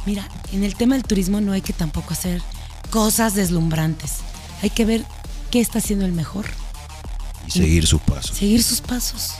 mira, 0.06 0.28
en 0.52 0.64
el 0.64 0.74
tema 0.74 0.94
del 0.94 1.04
turismo 1.04 1.40
no 1.40 1.52
hay 1.52 1.62
que 1.62 1.72
tampoco 1.72 2.12
hacer 2.12 2.42
cosas 2.90 3.34
deslumbrantes. 3.34 4.18
Hay 4.62 4.70
que 4.70 4.84
ver 4.84 5.04
qué 5.50 5.60
está 5.60 5.78
haciendo 5.78 6.04
el 6.04 6.12
mejor. 6.12 6.46
Y 7.46 7.50
seguir 7.50 7.86
sus 7.86 8.00
pasos. 8.00 8.36
Seguir 8.36 8.62
sus 8.62 8.80
pasos. 8.80 9.32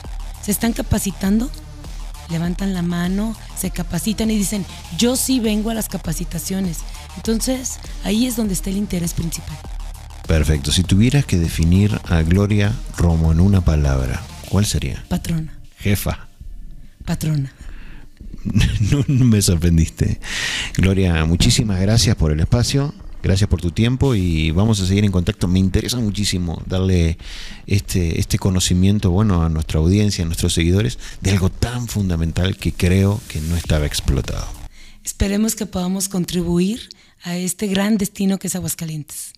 Se 0.42 0.50
están 0.50 0.72
capacitando 0.72 1.50
levantan 2.30 2.72
la 2.72 2.82
mano, 2.82 3.36
se 3.56 3.70
capacitan 3.70 4.30
y 4.30 4.36
dicen, 4.36 4.64
yo 4.96 5.16
sí 5.16 5.40
vengo 5.40 5.70
a 5.70 5.74
las 5.74 5.88
capacitaciones. 5.88 6.78
Entonces, 7.16 7.78
ahí 8.04 8.26
es 8.26 8.36
donde 8.36 8.54
está 8.54 8.70
el 8.70 8.76
interés 8.76 9.12
principal. 9.12 9.58
Perfecto. 10.26 10.70
Si 10.70 10.84
tuvieras 10.84 11.24
que 11.24 11.38
definir 11.38 12.00
a 12.08 12.22
Gloria 12.22 12.72
Romo 12.96 13.32
en 13.32 13.40
una 13.40 13.60
palabra, 13.60 14.22
¿cuál 14.48 14.64
sería? 14.64 15.04
Patrona. 15.08 15.52
Jefa. 15.78 16.28
Patrona. 17.04 17.52
no, 18.44 19.04
no 19.08 19.24
me 19.24 19.42
sorprendiste. 19.42 20.20
Gloria, 20.76 21.24
muchísimas 21.24 21.80
gracias 21.80 22.16
por 22.16 22.32
el 22.32 22.40
espacio. 22.40 22.94
Gracias 23.22 23.50
por 23.50 23.60
tu 23.60 23.70
tiempo 23.70 24.14
y 24.14 24.50
vamos 24.50 24.80
a 24.80 24.86
seguir 24.86 25.04
en 25.04 25.12
contacto. 25.12 25.46
Me 25.46 25.58
interesa 25.58 25.98
muchísimo 25.98 26.62
darle 26.66 27.18
este, 27.66 28.18
este 28.18 28.38
conocimiento 28.38 29.10
bueno 29.10 29.42
a 29.42 29.50
nuestra 29.50 29.78
audiencia, 29.78 30.24
a 30.24 30.26
nuestros 30.26 30.54
seguidores, 30.54 30.98
de 31.20 31.32
algo 31.32 31.50
tan 31.50 31.86
fundamental 31.86 32.56
que 32.56 32.72
creo 32.72 33.20
que 33.28 33.40
no 33.42 33.56
estaba 33.56 33.84
explotado. 33.84 34.46
Esperemos 35.04 35.54
que 35.54 35.66
podamos 35.66 36.08
contribuir 36.08 36.88
a 37.22 37.36
este 37.36 37.66
gran 37.66 37.98
destino 37.98 38.38
que 38.38 38.46
es 38.46 38.56
Aguascalientes. 38.56 39.32